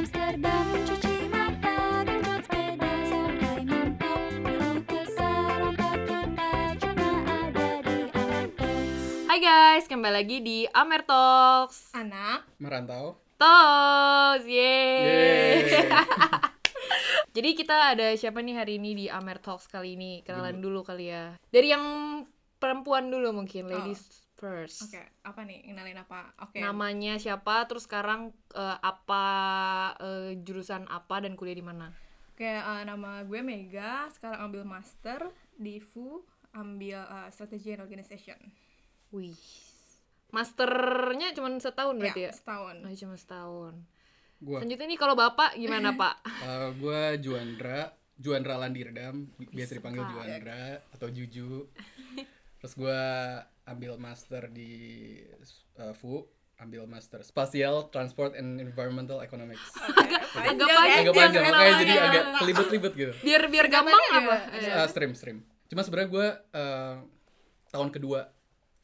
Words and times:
Amsterdam 0.00 0.64
mencuci 0.72 1.28
mata 1.28 2.00
Genjot 2.08 2.40
sepeda 2.48 2.92
sampai 3.04 3.56
mentok 3.68 4.20
Melukis 4.40 5.08
serangga 5.12 5.90
kita 6.08 6.52
Cuma 6.80 7.08
ada 7.36 7.68
di 7.84 7.98
Amertox 8.08 8.96
Hai 9.28 9.38
guys, 9.44 9.84
kembali 9.92 10.14
lagi 10.16 10.40
di 10.40 10.64
Amer 10.72 11.04
Talks. 11.04 11.92
anak 11.92 12.48
merantau 12.56 13.20
Talks, 13.36 14.48
yeay. 14.48 15.68
Yeay. 15.68 15.84
Jadi 17.36 17.50
kita 17.52 17.92
ada 17.92 18.16
siapa 18.16 18.40
nih 18.40 18.56
hari 18.56 18.80
ini 18.80 18.96
di 18.96 19.06
Amer 19.12 19.36
Talks 19.36 19.68
kali 19.68 20.00
ini? 20.00 20.24
Kenalan 20.24 20.64
dulu 20.64 20.80
kali 20.80 21.12
ya. 21.12 21.36
Dari 21.52 21.76
yang 21.76 21.84
perempuan 22.56 23.12
dulu 23.12 23.36
mungkin, 23.36 23.68
ladies 23.68 24.29
first. 24.40 24.80
oke 24.82 24.96
apa 25.20 25.40
nih 25.44 25.60
kenalin 25.62 26.00
apa 26.00 26.32
oke 26.40 26.56
Namanya 26.56 27.14
siapa? 27.16 27.68
Terus 27.68 27.84
sekarang 27.84 28.20
eh, 28.52 28.78
apa 28.80 29.24
eh, 29.98 30.30
jurusan 30.36 30.88
apa 30.88 31.20
dan 31.20 31.36
kuliah 31.36 31.54
di 31.54 31.62
mana? 31.62 31.92
oke 32.32 32.42
eh, 32.42 32.82
nama 32.82 33.20
gue 33.20 33.40
Mega 33.40 34.08
sekarang 34.08 34.40
ambil 34.42 34.64
master 34.64 35.28
di 35.54 35.76
FU 35.78 36.24
ambil 36.50 36.98
eh, 36.98 37.28
strategy 37.28 37.70
and 37.70 37.84
organization 37.84 38.40
Wih. 39.10 39.36
Masternya 40.30 41.34
cuma 41.34 41.50
setahun 41.58 41.98
berarti 41.98 42.22
ya? 42.22 42.30
ya 42.30 42.32
setahun 42.32 42.76
Oh, 42.80 42.94
cuma 42.96 43.14
setahun. 43.14 43.74
gua 44.38 44.62
Selanjutnya 44.62 44.86
nih 44.86 44.96
kalau 44.96 45.14
Bapak 45.14 45.52
gimana, 45.54 45.90
Pak? 46.00 46.14
uh, 46.40 46.70
gua 46.78 47.18
Juandra 47.18 47.90
Juandra 48.14 48.54
Landirdam 48.56 49.26
bi- 49.34 49.50
biasa 49.50 49.76
dipanggil. 49.76 50.06
Juandra 50.06 50.86
atau 50.88 51.10
Juju 51.10 51.66
terus 52.60 52.76
gua 52.76 53.00
ambil 53.64 53.96
master 53.96 54.52
di 54.52 54.70
uh, 55.80 55.96
FU 55.96 56.28
ambil 56.60 56.84
master 56.84 57.24
Spatial 57.24 57.88
Transport 57.88 58.36
and 58.36 58.60
Environmental 58.60 59.24
Economics. 59.24 59.64
Agak 59.80 60.28
panjang 60.36 60.68
panjang 60.68 61.00
agak 61.00 61.14
panjang 61.16 61.42
makanya 61.48 61.74
jadi 61.80 61.94
agak 61.96 62.24
kelibet-libet 62.38 62.92
gitu. 62.94 63.12
Biar 63.24 63.42
biar 63.48 63.66
gampang 63.72 63.96
apa? 63.96 64.36
Uh, 64.60 64.86
stream 64.92 65.12
stream. 65.16 65.38
Cuma 65.72 65.80
sebenarnya 65.82 66.08
gua 66.12 66.26
uh, 66.52 66.96
tahun 67.72 67.88
kedua 67.90 68.28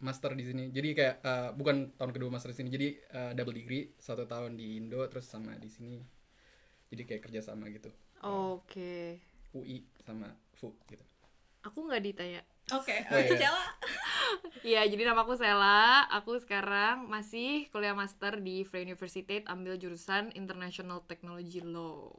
master 0.00 0.32
di 0.32 0.44
sini. 0.48 0.64
Jadi 0.72 0.88
kayak 0.96 1.14
uh, 1.20 1.50
bukan 1.52 1.92
tahun 2.00 2.12
kedua 2.16 2.32
master 2.32 2.50
di 2.52 2.56
sini 2.56 2.68
jadi 2.72 2.88
uh, 3.12 3.32
double 3.36 3.54
degree 3.54 3.92
satu 4.00 4.24
tahun 4.24 4.56
di 4.56 4.80
Indo 4.80 5.04
terus 5.12 5.28
sama 5.28 5.52
di 5.60 5.68
sini. 5.68 6.00
Jadi 6.88 7.02
kayak 7.04 7.22
kerja 7.28 7.44
sama 7.44 7.68
gitu. 7.68 7.92
Oke. 8.24 9.20
UI 9.52 9.84
sama 10.00 10.32
FU 10.56 10.72
gitu. 10.88 11.04
Aku 11.68 11.84
nggak 11.84 12.02
ditanya. 12.02 12.42
Oke 12.74 12.96
Oh, 13.12 13.20
iya. 13.20 13.36
Cela. 13.38 13.64
Iya, 14.66 14.82
jadi 14.90 15.02
nama 15.06 15.22
aku 15.22 15.38
Sela. 15.38 16.10
Aku 16.10 16.34
sekarang 16.42 17.06
masih 17.06 17.70
kuliah 17.70 17.94
master 17.94 18.42
di 18.42 18.66
Free 18.66 18.82
University, 18.82 19.46
ambil 19.46 19.78
jurusan 19.78 20.34
International 20.34 21.06
Technology 21.06 21.62
Law. 21.62 22.10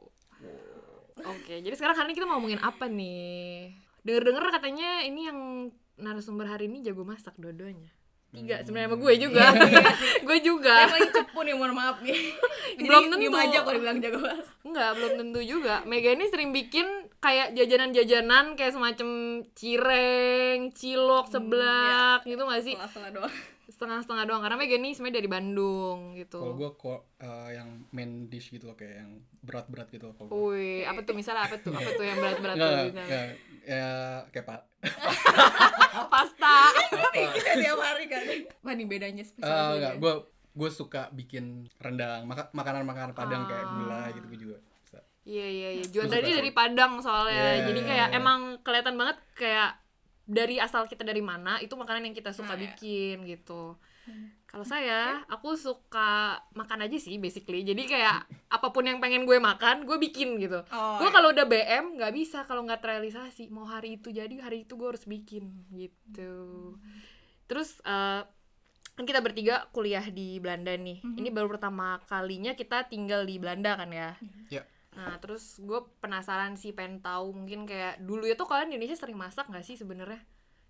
Oke, 1.28 1.60
jadi 1.60 1.74
sekarang 1.76 1.98
hari 1.98 2.14
ini 2.14 2.16
kita 2.16 2.24
mau 2.24 2.40
ngomongin 2.40 2.62
apa 2.62 2.88
nih? 2.88 3.74
Dengar-dengar 4.06 4.48
katanya 4.54 5.04
ini 5.04 5.28
yang 5.28 5.68
narasumber 5.98 6.46
hari 6.46 6.70
ini 6.70 6.80
jago 6.80 7.02
masak 7.04 7.34
dua-duanya. 7.36 7.97
Tiga, 8.38 8.56
sebenarnya 8.62 8.88
sama 8.94 8.98
gue 9.02 9.14
juga. 9.18 9.44
gue 10.28 10.38
juga. 10.46 10.74
Saya 10.78 10.92
paling 10.94 11.10
cepu 11.10 11.38
nih 11.42 11.54
mohon 11.58 11.74
maaf 11.74 11.96
nih 11.98 12.14
Belum 12.86 13.02
tentu. 13.10 13.34
aja 13.34 13.58
kalau 13.66 13.74
dibilang 13.74 13.98
jago 13.98 14.18
bahas 14.22 14.46
Enggak, 14.62 14.90
belum 14.94 15.12
tentu 15.18 15.40
juga. 15.42 15.74
Mega 15.90 16.10
ini 16.14 16.24
sering 16.30 16.50
bikin 16.54 16.86
kayak 17.18 17.58
jajanan-jajanan 17.58 18.54
kayak 18.54 18.72
semacam 18.78 19.08
cireng, 19.58 20.70
cilok, 20.70 21.26
seblak 21.34 22.22
gitu 22.22 22.42
gak 22.46 22.62
sih? 22.62 22.78
doang 23.10 23.34
Setengah-setengah 23.78 24.24
doang 24.26 24.42
karena 24.42 24.58
Mega 24.58 24.74
ini 24.74 24.90
sebenarnya 24.90 25.22
dari 25.22 25.30
Bandung 25.30 25.98
gitu. 26.12 26.42
Kalau 26.42 26.58
gue 26.58 26.70
kok 26.74 27.00
uh, 27.22 27.48
yang 27.48 27.86
main 27.94 28.26
dish 28.26 28.50
gitu 28.50 28.66
loh 28.66 28.74
kayak 28.74 29.06
yang 29.06 29.22
berat-berat 29.38 29.86
gitu 29.88 30.10
loh 30.10 30.14
kalau 30.18 30.28
gua. 30.28 30.50
Wih, 30.50 30.82
apa 30.82 31.06
tuh 31.06 31.14
misalnya 31.14 31.46
apa 31.46 31.56
tuh? 31.56 31.70
Apa 31.70 31.90
tuh 31.94 32.02
yang 32.02 32.18
berat-berat 32.18 32.56
tuh 32.58 32.70
misalnya? 32.90 33.20
ya 33.62 33.88
kayak 34.34 34.46
pak. 34.48 34.60
Pasta. 36.12 36.56
kita 37.30 37.50
tiap 37.54 37.78
hari 37.78 38.04
kan 38.06 38.22
apa 38.26 38.70
nih 38.74 38.86
bedanya 38.86 39.22
spesial 39.22 39.46
Eh, 39.46 39.54
bedanya? 39.54 39.74
enggak, 39.78 39.94
gue 40.02 40.12
gue 40.58 40.70
suka 40.74 41.02
bikin 41.14 41.70
rendang, 41.78 42.26
maka 42.26 42.50
makanan-makanan 42.50 43.14
Padang 43.14 43.46
kayak 43.46 43.62
Ah. 43.62 43.72
gula 43.72 44.02
gitu 44.10 44.26
gue 44.26 44.40
juga. 44.42 44.58
Iya 45.28 45.44
iya 45.44 45.68
iya. 45.76 45.84
Juan 45.92 46.08
suka 46.08 46.16
tadi 46.18 46.30
dari 46.32 46.50
Padang 46.50 47.04
soalnya. 47.04 47.36
Iya, 47.60 47.68
Jadi 47.68 47.80
iya, 47.84 47.88
kayak 47.92 48.08
iya. 48.08 48.16
emang 48.16 48.40
kelihatan 48.64 48.96
banget 48.96 49.18
kayak 49.36 49.76
dari 50.28 50.60
asal 50.60 50.84
kita 50.84 51.00
dari 51.08 51.24
mana 51.24 51.56
itu 51.64 51.72
makanan 51.72 52.04
yang 52.04 52.16
kita 52.16 52.36
suka 52.36 52.52
Nah, 52.52 52.60
iya. 52.60 52.64
bikin 52.68 53.24
gitu. 53.24 53.80
Kalau 54.48 54.64
saya, 54.64 55.20
aku 55.28 55.52
suka 55.60 56.40
makan 56.56 56.88
aja 56.88 56.96
sih 56.96 57.20
basically. 57.20 57.64
Jadi 57.64 57.84
kayak 57.84 58.24
apa 58.48 58.72
pun 58.72 58.84
yang 58.88 58.96
pengen 59.00 59.28
gue 59.28 59.36
makan, 59.36 59.84
gue 59.84 60.00
bikin 60.00 60.40
gitu. 60.40 60.64
Oh, 60.72 60.96
gue 61.00 61.08
iya. 61.08 61.12
kalau 61.12 61.28
udah 61.36 61.44
BM 61.44 61.84
nggak 62.00 62.12
bisa 62.16 62.48
kalau 62.48 62.64
nggak 62.64 62.80
terrealisasi. 62.80 63.52
Mau 63.52 63.68
hari 63.68 64.00
itu 64.00 64.08
jadi 64.08 64.32
hari 64.40 64.64
itu 64.64 64.76
gue 64.80 64.88
harus 64.88 65.04
bikin 65.04 65.52
gitu. 65.72 66.76
Terus 67.44 67.76
eh, 67.84 68.24
kan 68.96 69.04
kita 69.04 69.20
bertiga 69.20 69.68
kuliah 69.76 70.04
di 70.08 70.40
Belanda 70.40 70.72
nih. 70.72 71.04
Ini 71.04 71.28
baru 71.28 71.52
pertama 71.52 72.00
kalinya 72.08 72.56
kita 72.56 72.88
tinggal 72.88 73.28
di 73.28 73.36
Belanda 73.36 73.76
kan 73.76 73.92
ya. 73.92 74.16
Ya. 74.48 74.64
Nah 74.98 75.14
terus 75.22 75.62
gue 75.62 75.78
penasaran 76.02 76.58
sih 76.58 76.74
pengen 76.74 76.98
tahu 76.98 77.30
mungkin 77.30 77.70
kayak 77.70 78.02
dulu 78.02 78.26
tuh 78.34 78.50
kalian 78.50 78.74
di 78.74 78.82
Indonesia 78.82 78.98
sering 78.98 79.14
masak 79.14 79.46
nggak 79.46 79.62
sih 79.62 79.78
sebenarnya 79.78 80.18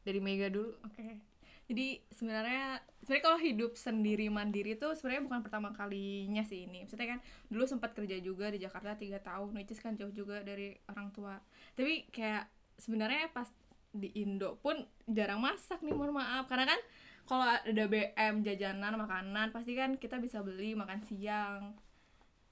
dari 0.05 0.21
Mega 0.21 0.53
dulu? 0.53 0.77
Oke. 0.85 1.25
Jadi 1.69 2.01
sebenarnya 2.13 2.81
sebenarnya 3.05 3.25
kalau 3.25 3.41
hidup 3.41 3.73
sendiri 3.77 4.29
mandiri 4.33 4.77
tuh 4.77 4.97
sebenarnya 4.97 5.25
bukan 5.25 5.41
pertama 5.41 5.69
kalinya 5.73 6.45
sih 6.45 6.69
ini. 6.69 6.85
Maksudnya 6.85 7.17
kan 7.17 7.21
dulu 7.49 7.65
sempat 7.65 7.97
kerja 7.97 8.21
juga 8.21 8.53
di 8.53 8.61
Jakarta 8.61 8.97
tiga 8.97 9.21
tahun, 9.21 9.57
which 9.57 9.73
is 9.73 9.81
kan 9.81 9.97
jauh 9.97 10.13
juga 10.13 10.45
dari 10.45 10.77
orang 10.93 11.09
tua. 11.13 11.37
Tapi 11.77 12.09
kayak 12.13 12.49
sebenarnya 12.81 13.33
pas 13.33 13.49
di 13.93 14.13
Indo 14.21 14.61
pun 14.61 14.77
jarang 15.09 15.41
masak 15.41 15.81
nih 15.81 15.97
mohon 15.97 16.13
maaf 16.13 16.45
karena 16.45 16.69
kan 16.69 16.81
kalau 17.29 17.45
ada 17.45 17.85
BM 17.89 18.41
jajanan 18.45 18.97
makanan 18.97 19.53
pasti 19.53 19.73
kan 19.77 19.97
kita 20.01 20.21
bisa 20.21 20.41
beli 20.45 20.73
makan 20.77 21.01
siang 21.05 21.77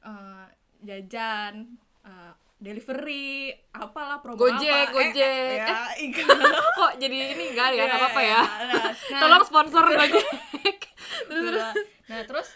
eh, 0.04 0.46
jajan 0.80 1.76
eh, 2.02 2.32
delivery 2.56 3.52
apalah 3.70 4.18
promo 4.18 4.36
Gojek, 4.38 4.88
apa 4.88 4.92
Gojek. 4.92 5.20
eh, 5.20 5.60
ya, 5.60 5.76
iya. 6.02 6.24
Kok 6.72 6.92
jadi 6.96 7.16
ini 7.30 7.44
enggak 7.50 7.68
ya 7.70 7.84
nggak 7.84 8.00
apa-apa 8.00 8.22
ya? 8.22 8.42
Nah, 9.10 9.20
Tolong 9.20 9.44
sponsor 9.44 9.84
Gojek. 9.86 10.26
Terus. 11.28 11.62
Nah 12.06 12.20
terus 12.22 12.48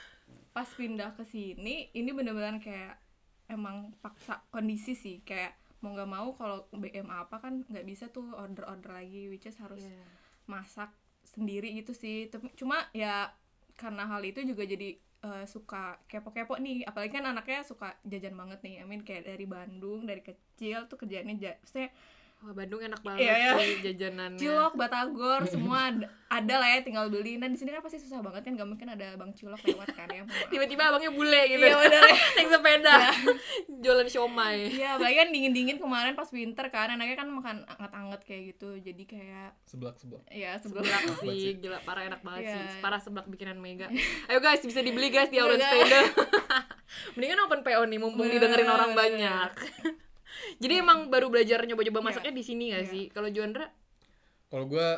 pas 0.51 0.67
pindah 0.69 1.13
ke 1.13 1.23
sini 1.23 1.89
ini 1.91 2.11
bener-bener 2.11 2.59
kayak 2.59 2.99
emang 3.47 3.95
paksa 3.99 4.43
kondisi 4.49 4.93
sih 4.93 5.21
kayak 5.21 5.55
mau 5.81 5.91
nggak 5.91 6.07
mau 6.07 6.33
kalau 6.33 6.69
BM 6.71 7.09
apa 7.09 7.39
kan 7.39 7.65
nggak 7.65 7.83
bisa 7.83 8.09
tuh 8.09 8.31
order-order 8.31 8.93
lagi 8.93 9.27
which 9.27 9.45
is 9.45 9.57
harus 9.57 9.81
Iya. 9.81 10.05
masak 10.47 10.91
sendiri 11.25 11.73
gitu 11.73 11.91
sih 11.93 12.27
Tapi- 12.27 12.53
cuma 12.53 12.85
ya 12.91 13.31
karena 13.81 14.05
hal 14.11 14.23
itu 14.23 14.41
juga 14.45 14.63
jadi 14.69 14.89
eh, 15.01 15.45
suka 15.49 15.97
kepo-kepo 16.11 16.55
nih. 16.61 16.85
Apalagi 16.85 17.13
kan 17.17 17.25
anaknya 17.33 17.61
suka 17.65 17.97
jajan 18.05 18.37
banget 18.37 18.61
nih. 18.67 18.75
I 18.83 18.85
mean 18.85 19.03
kayak 19.09 19.25
dari 19.31 19.47
Bandung 19.49 20.05
dari 20.05 20.21
kecil 20.21 20.85
tuh 20.91 20.97
kerjanya 21.01 21.33
ja 21.41 21.53
maksudnya 21.57 21.89
Wah, 22.41 22.57
Bandung 22.57 22.81
enak 22.81 23.01
banget 23.01 23.21
Iya, 23.21 23.35
iya. 23.37 23.53
sih 23.55 23.73
jajanannya. 23.85 24.41
cilok 24.41 24.73
batagor 24.73 25.45
semua 25.45 25.79
ada, 25.87 26.09
ada 26.27 26.55
lah 26.57 26.69
ya 26.71 26.81
tinggal 26.81 27.07
beli 27.07 27.37
nah 27.37 27.45
di 27.45 27.55
sini 27.55 27.69
kan 27.69 27.79
pasti 27.79 28.01
susah 28.01 28.19
banget 28.19 28.41
kan 28.43 28.57
gak 28.57 28.65
mungkin 28.67 28.89
ada 28.89 29.13
bang 29.13 29.29
cilok 29.31 29.61
lewat 29.61 29.93
kan 29.93 30.09
ya. 30.09 30.25
Tiba-tiba 30.49 30.89
abangnya 30.89 31.11
bule 31.11 31.37
gitu. 31.47 31.61
Iya, 31.61 31.77
bener. 31.77 32.01
Naik 32.37 32.49
sepeda. 32.49 32.97
Jualan 33.79 34.07
siomay. 34.07 34.73
Iya, 34.73 34.97
apalagi 34.97 35.17
kan 35.19 35.29
dingin-dingin 35.31 35.77
kemarin 35.77 36.13
pas 36.13 36.29
winter 36.31 36.67
kan, 36.67 36.89
anaknya 36.91 37.13
kan 37.15 37.29
makan 37.29 37.57
anget-anget 37.69 38.21
kayak 38.25 38.43
gitu. 38.51 38.69
Jadi 38.79 39.03
kayak 39.07 39.49
Seblak-seblak. 39.63 40.25
ya 40.27 40.57
sebelum 40.57 40.81
Seblak 40.81 41.21
sih, 41.21 41.57
gila 41.57 41.77
parah 41.83 42.09
enak 42.09 42.21
banget 42.21 42.41
Iya. 42.43 42.55
sih. 42.57 42.81
Parah 42.81 42.99
seblak 42.99 43.27
bikinan 43.27 43.61
Mega. 43.61 43.93
Ayo 44.27 44.41
guys, 44.41 44.61
bisa 44.61 44.81
dibeli 44.81 45.09
guys 45.09 45.29
di 45.29 45.37
Iya, 45.37 45.61
Stede. 45.61 46.01
Mendingan 47.15 47.45
open 47.45 47.61
PO 47.61 47.85
nih, 47.85 47.99
mumpung 47.99 48.25
Bener, 48.25 48.41
didengerin 48.41 48.65
orang 48.67 48.93
banyak. 48.93 49.51
Jadi 50.59 50.75
emang 50.79 51.09
baru 51.09 51.29
belajar 51.29 51.63
nyoba-nyoba 51.65 52.01
Iya. 52.01 52.07
masaknya 52.13 52.33
di 52.35 52.45
sini 52.45 52.65
gak 52.73 52.85
Iya. 52.87 52.93
sih? 52.93 53.05
Kalau 53.11 53.29
Juandra? 53.29 53.67
Kalau 54.51 54.67
gue 54.67 54.89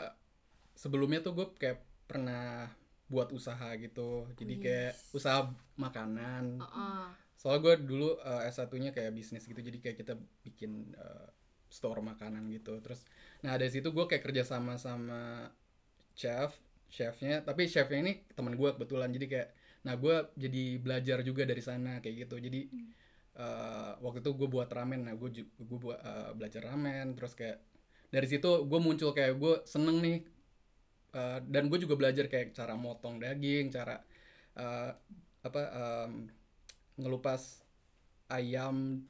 sebelumnya 0.75 1.21
tuh 1.21 1.33
gue 1.37 1.47
kayak 1.57 1.79
pernah 2.09 2.69
buat 3.07 3.29
usaha 3.29 3.77
gitu, 3.77 4.25
jadi 4.41 4.55
kayak 4.57 4.93
usaha 5.13 5.45
makanan. 5.77 6.65
Heeh. 6.65 7.05
Soalnya 7.37 7.61
gue 7.61 7.75
dulu 7.85 8.17
uh, 8.17 8.49
S1-nya 8.49 8.97
kayak 8.97 9.13
bisnis 9.13 9.45
gitu, 9.45 9.61
jadi 9.61 9.77
kayak 9.77 9.97
kita 10.01 10.15
bikin 10.41 10.97
uh, 10.97 11.29
store 11.69 12.01
makanan 12.01 12.49
gitu. 12.49 12.81
Terus, 12.81 13.05
nah 13.45 13.53
dari 13.61 13.69
situ 13.69 13.93
gue 13.93 14.05
kayak 14.09 14.25
kerja 14.25 14.49
sama 14.49 14.81
sama 14.81 15.53
chef, 16.17 16.57
chefnya. 16.89 17.45
Tapi 17.45 17.69
chefnya 17.69 18.01
ini 18.01 18.13
teman 18.33 18.57
gue 18.57 18.71
kebetulan, 18.73 19.13
jadi 19.13 19.27
kayak, 19.29 19.49
nah 19.85 19.95
gue 19.99 20.17
jadi 20.39 20.63
belajar 20.81 21.19
juga 21.21 21.45
dari 21.45 21.61
sana 21.61 22.01
kayak 22.01 22.29
gitu. 22.29 22.41
Jadi 22.41 22.61
uh, 23.39 23.97
waktu 24.03 24.21
itu 24.21 24.31
gue 24.37 24.49
buat 24.49 24.69
ramen, 24.69 25.09
nah 25.09 25.15
gue 25.17 25.45
gue 25.45 25.79
buat 25.79 26.01
uh, 26.01 26.31
belajar 26.37 26.69
ramen. 26.69 27.17
Terus 27.17 27.33
kayak 27.37 27.59
dari 28.13 28.27
situ 28.29 28.69
gue 28.69 28.81
muncul 28.81 29.13
kayak 29.13 29.37
gue 29.37 29.55
seneng 29.65 29.99
nih. 30.03 30.19
Uh, 31.13 31.45
dan 31.45 31.69
gue 31.69 31.77
juga 31.77 31.93
belajar 31.93 32.25
kayak 32.25 32.57
cara 32.57 32.73
motong 32.73 33.21
daging 33.21 33.69
cara 33.69 34.01
uh, 34.57 34.97
apa 35.45 35.63
um, 35.77 36.25
ngelupas 36.97 37.61
ayam 38.33 39.05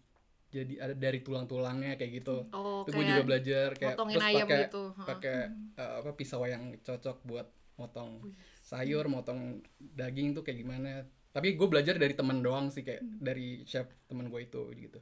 jadi 0.53 0.75
ada 0.85 0.95
dari 0.95 1.25
tulang-tulangnya 1.25 1.97
kayak 1.97 2.13
gitu. 2.21 2.45
Oh, 2.53 2.85
itu 2.85 2.93
gue 2.93 3.05
juga 3.09 3.25
belajar 3.25 3.69
kayak 3.73 3.97
terus 3.97 4.21
pakai 4.21 4.61
gitu. 4.69 4.83
Pakai 5.01 5.37
eh, 5.81 5.95
apa 6.05 6.11
pisau 6.13 6.45
yang 6.45 6.77
cocok 6.85 7.25
buat 7.25 7.49
motong 7.81 8.21
sayur 8.61 9.09
motong 9.09 9.65
daging 9.81 10.37
tuh 10.37 10.45
kayak 10.45 10.61
gimana 10.61 11.09
tapi 11.33 11.53
gue 11.53 11.65
belajar 11.65 11.97
dari 11.97 12.13
temen 12.13 12.39
doang 12.39 12.69
sih 12.69 12.81
kayak 12.81 13.01
dari 13.19 13.65
chef 13.65 13.89
temen 14.05 14.29
gue 14.29 14.41
itu 14.43 14.63
gitu. 14.75 15.01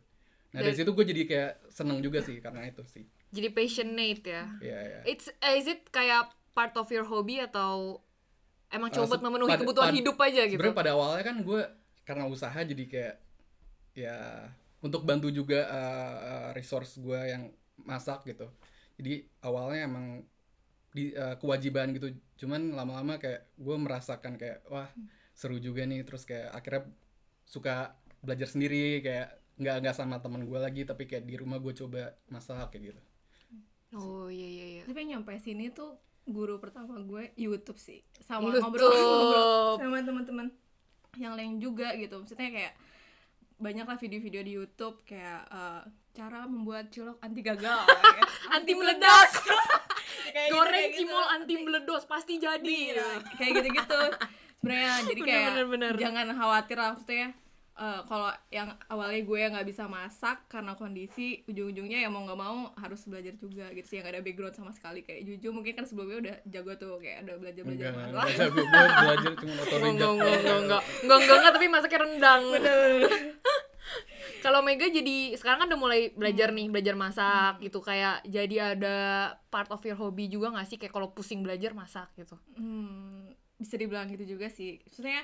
Nah 0.51 0.59
dari 0.59 0.73
Dari- 0.73 0.79
situ 0.79 0.91
gue 0.91 1.05
jadi 1.05 1.23
kayak 1.25 1.53
seneng 1.69 1.99
juga 1.99 2.19
sih 2.21 2.39
karena 2.39 2.65
itu 2.65 2.83
sih. 2.85 3.05
Jadi 3.29 3.49
passionate 3.49 4.23
ya. 4.25 4.45
ya 4.61 4.79
ya 4.81 5.01
It's 5.05 5.27
eh, 5.29 5.55
is 5.55 5.67
it 5.67 5.87
kayak 5.89 6.27
part 6.51 6.75
of 6.75 6.87
your 6.89 7.03
hobby 7.05 7.39
atau 7.39 8.03
emang 8.69 8.91
Eh, 8.91 8.97
coba 8.97 9.15
se- 9.15 9.23
memenuhi 9.23 9.51
pada- 9.51 9.61
kebutuhan 9.61 9.89
pad- 9.89 9.99
hidup 9.99 10.17
aja 10.17 10.43
gitu? 10.45 10.55
sebenarnya 10.57 10.79
pada 10.79 10.91
awalnya 10.93 11.25
kan 11.25 11.37
gue 11.41 11.61
karena 12.03 12.25
usaha 12.27 12.59
jadi 12.61 12.85
kayak 12.85 13.15
ya 13.93 14.17
untuk 14.81 15.03
bantu 15.03 15.29
juga 15.29 15.61
eh, 15.61 16.17
eh, 16.25 16.49
resource 16.53 16.97
gue 16.97 17.21
yang 17.21 17.51
masak 17.81 18.23
gitu. 18.25 18.47
Jadi 18.97 19.13
awalnya 19.41 19.87
emang 19.87 20.07
di 20.91 21.11
eh, 21.11 21.35
kewajiban 21.37 21.91
gitu. 21.93 22.11
Cuman 22.37 22.71
lama-lama 22.73 23.17
kayak 23.17 23.51
gue 23.53 23.77
merasakan 23.77 24.35
kayak 24.35 24.67
wah 24.67 24.91
seru 25.41 25.57
juga 25.57 25.89
nih 25.89 26.05
terus 26.05 26.29
kayak 26.29 26.53
akhirnya 26.53 26.85
suka 27.49 27.97
belajar 28.21 28.45
sendiri 28.53 29.01
kayak 29.01 29.41
nggak 29.57 29.77
nggak 29.81 29.97
sama 29.97 30.21
teman 30.21 30.45
gue 30.45 30.59
lagi 30.61 30.85
tapi 30.85 31.09
kayak 31.09 31.25
di 31.25 31.41
rumah 31.41 31.57
gue 31.57 31.73
coba 31.73 32.13
masak 32.29 32.77
kayak 32.77 32.93
gitu 32.93 33.03
Oh 33.91 34.29
iya 34.31 34.47
iya 34.47 34.67
iya. 34.79 34.83
tapi 34.85 35.03
nyampe 35.09 35.33
sini 35.41 35.73
tuh 35.73 35.97
guru 36.29 36.61
pertama 36.61 37.01
gue 37.01 37.33
YouTube 37.41 37.81
sih 37.81 38.05
sama 38.23 38.53
YouTube. 38.53 38.69
ngobrol-ngobrol 38.69 39.81
sama 39.81 39.99
teman-teman 40.05 40.47
yang 41.19 41.35
lain 41.35 41.59
juga 41.59 41.97
gitu 41.97 42.21
maksudnya 42.21 42.53
kayak 42.53 42.75
banyak 43.59 43.83
lah 43.89 43.99
video-video 43.99 44.41
di 44.45 44.53
YouTube 44.61 45.03
kayak 45.09 45.43
eh, 45.49 45.83
cara 46.15 46.45
membuat 46.47 46.93
cilok 46.93 47.19
anti 47.25 47.41
gagal 47.43 47.83
kayak 48.15 48.31
Anti 48.51 48.73
meledak. 48.75 49.31
Kayak 50.31 50.47
gitu, 50.47 50.55
Goreng 50.63 50.91
gitu. 50.95 50.99
cimol 51.03 51.27
anti 51.27 51.55
meledos 51.59 52.05
pasti 52.07 52.39
jadi. 52.39 52.79
Iya, 52.95 53.11
kayak 53.35 53.51
gitu-gitu 53.51 54.01
sebenarnya. 54.61 54.93
Jadi 55.09 55.21
kayak 55.21 55.49
Bener, 55.51 55.67
bener, 55.67 55.91
bener. 55.91 55.93
jangan 55.99 56.27
khawatir 56.31 56.77
lah 56.77 56.91
maksudnya 56.93 57.29
eh, 57.73 58.01
kalau 58.05 58.29
yang 58.51 58.69
awalnya 58.87 59.21
gue 59.21 59.41
nggak 59.41 59.65
bisa 59.65 59.89
masak 59.89 60.45
karena 60.47 60.77
kondisi 60.77 61.41
ujung-ujungnya 61.49 62.05
ya 62.05 62.13
mau 62.13 62.29
nggak 62.29 62.37
mau 62.37 62.69
harus 62.77 63.01
belajar 63.09 63.33
juga 63.35 63.73
gitu 63.73 63.87
sih 63.89 63.97
yang 63.97 64.05
gak 64.05 64.21
ada 64.21 64.23
background 64.23 64.53
sama 64.53 64.69
sekali. 64.71 65.01
Kayak 65.01 65.25
Juju 65.25 65.49
mungkin 65.49 65.73
kan 65.73 65.89
sebelumnya 65.89 66.17
udah 66.21 66.37
jago 66.45 66.73
tuh 66.77 67.01
kayak 67.01 67.25
ada 67.25 67.41
belajar 67.41 67.63
belajar 67.65 67.89
enggak 67.89 68.05
enggak 68.13 68.49
gue 68.53 68.65
gue 68.69 68.85
belajar 69.01 69.33
cuma 69.33 69.53
Enggak, 69.57 69.65
otodidak 69.65 69.89
enggak, 69.89 70.11
enggak, 70.13 70.37
enggak, 70.37 70.61
enggak, 70.61 70.61
enggak, 70.61 71.19
enggak, 71.25 71.37
enggak, 71.41 71.53
tapi 71.57 71.67
masaknya 71.67 71.99
rendang. 72.05 72.43
Kalau 74.41 74.65
Mega 74.65 74.89
jadi 74.89 75.37
sekarang 75.37 75.65
kan 75.65 75.69
udah 75.69 75.81
mulai 75.81 76.01
belajar 76.17 76.49
nih, 76.49 76.73
belajar 76.73 76.97
masak 76.97 77.61
gitu. 77.61 77.85
Kayak 77.85 78.25
jadi 78.25 78.77
ada 78.77 78.97
part 79.53 79.69
of 79.69 79.85
your 79.85 79.97
hobby 80.01 80.33
juga 80.33 80.49
gak 80.57 80.65
sih? 80.65 80.81
Kayak 80.81 80.97
kalau 80.97 81.13
pusing 81.13 81.45
belajar 81.45 81.77
masak 81.77 82.09
gitu. 82.17 82.41
Hmm, 82.57 83.30
bisa 83.61 83.77
dibilang 83.77 84.09
gitu 84.09 84.25
juga 84.27 84.49
sih. 84.49 84.81
Maksudnya 84.81 85.21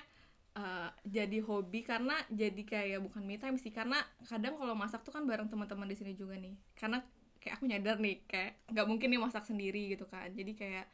eh, 0.55 0.89
jadi 1.03 1.39
hobi 1.41 1.81
karena 1.81 2.15
jadi 2.29 2.63
kayak 2.63 3.01
bukan 3.03 3.25
me 3.25 3.37
time 3.37 3.57
sih 3.57 3.73
karena 3.73 3.97
kadang 4.23 4.55
kalau 4.55 4.77
masak 4.77 5.01
tuh 5.01 5.11
kan 5.11 5.25
bareng 5.25 5.49
teman-teman 5.49 5.89
di 5.89 5.97
sini 5.97 6.13
juga 6.13 6.37
nih. 6.37 6.53
Karena 6.73 7.01
kayak 7.41 7.57
aku 7.57 7.65
nyadar 7.65 7.97
nih 7.97 8.17
kayak 8.27 8.53
nggak 8.69 8.87
mungkin 8.87 9.09
nih 9.09 9.21
masak 9.21 9.45
sendiri 9.45 9.89
gitu 9.91 10.05
kan. 10.05 10.29
Jadi 10.31 10.53
kayak 10.53 10.87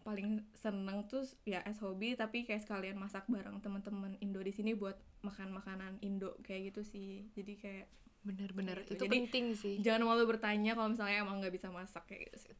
paling 0.00 0.40
seneng 0.56 1.04
tuh 1.04 1.20
ya 1.44 1.60
as 1.60 1.76
hobi 1.78 2.16
tapi 2.16 2.44
kayak 2.44 2.64
sekalian 2.64 2.96
masak 2.96 3.28
bareng 3.28 3.60
teman-teman 3.60 4.16
Indo 4.18 4.40
di 4.40 4.48
sini 4.48 4.72
buat 4.72 4.96
makan 5.20 5.52
makanan 5.52 6.00
Indo 6.00 6.36
kayak 6.40 6.72
gitu 6.72 6.84
sih. 6.84 7.28
Jadi 7.32 7.56
kayak 7.56 7.86
Bener-bener, 8.20 8.84
Gitu. 8.84 9.00
itu 9.00 9.04
Jadi, 9.08 9.16
penting 9.16 9.44
sih. 9.56 9.74
jangan 9.80 10.04
malu 10.04 10.28
bertanya 10.28 10.76
kalau 10.76 10.92
misalnya 10.92 11.24
emang 11.24 11.40
nggak 11.40 11.56
bisa 11.56 11.72
masak 11.72 12.04
kayak 12.04 12.28
gitu. 12.28 12.52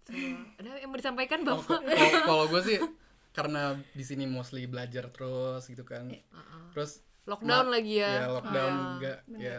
Ada 0.56 0.80
yang 0.80 0.88
mau 0.88 0.96
disampaikan 0.96 1.44
Bapak? 1.44 1.84
kalau 1.84 2.12
kalau 2.24 2.44
gue 2.48 2.62
sih 2.64 2.78
karena 3.30 3.78
di 3.94 4.04
sini 4.04 4.24
mostly 4.26 4.66
belajar 4.66 5.10
terus 5.14 5.62
gitu 5.70 5.84
kan 5.86 6.10
Heeh. 6.10 6.62
terus 6.74 7.02
Lockdown 7.28 7.66
lagi 7.70 7.94
ya. 8.02 8.10
ya 8.10 8.26
lockdown 8.34 8.72
Ah, 8.74 8.90
juga 8.98 9.12
bener. 9.30 9.40
ya 9.40 9.58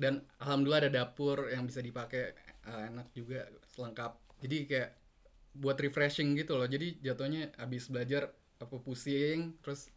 dan 0.00 0.24
alhamdulillah 0.40 0.88
ada 0.88 0.92
dapur 1.04 1.52
yang 1.52 1.68
bisa 1.68 1.84
dipakai 1.84 2.32
eh, 2.66 2.82
enak 2.90 3.12
juga 3.12 3.46
lengkap 3.76 4.12
jadi 4.40 4.56
kayak 4.66 4.90
buat 5.60 5.76
refreshing 5.78 6.38
gitu 6.38 6.56
loh 6.56 6.66
jadi 6.70 6.96
jatuhnya 7.04 7.52
habis 7.60 7.90
belajar 7.92 8.32
apa 8.60 8.76
pusing 8.80 9.56
terus 9.60 9.90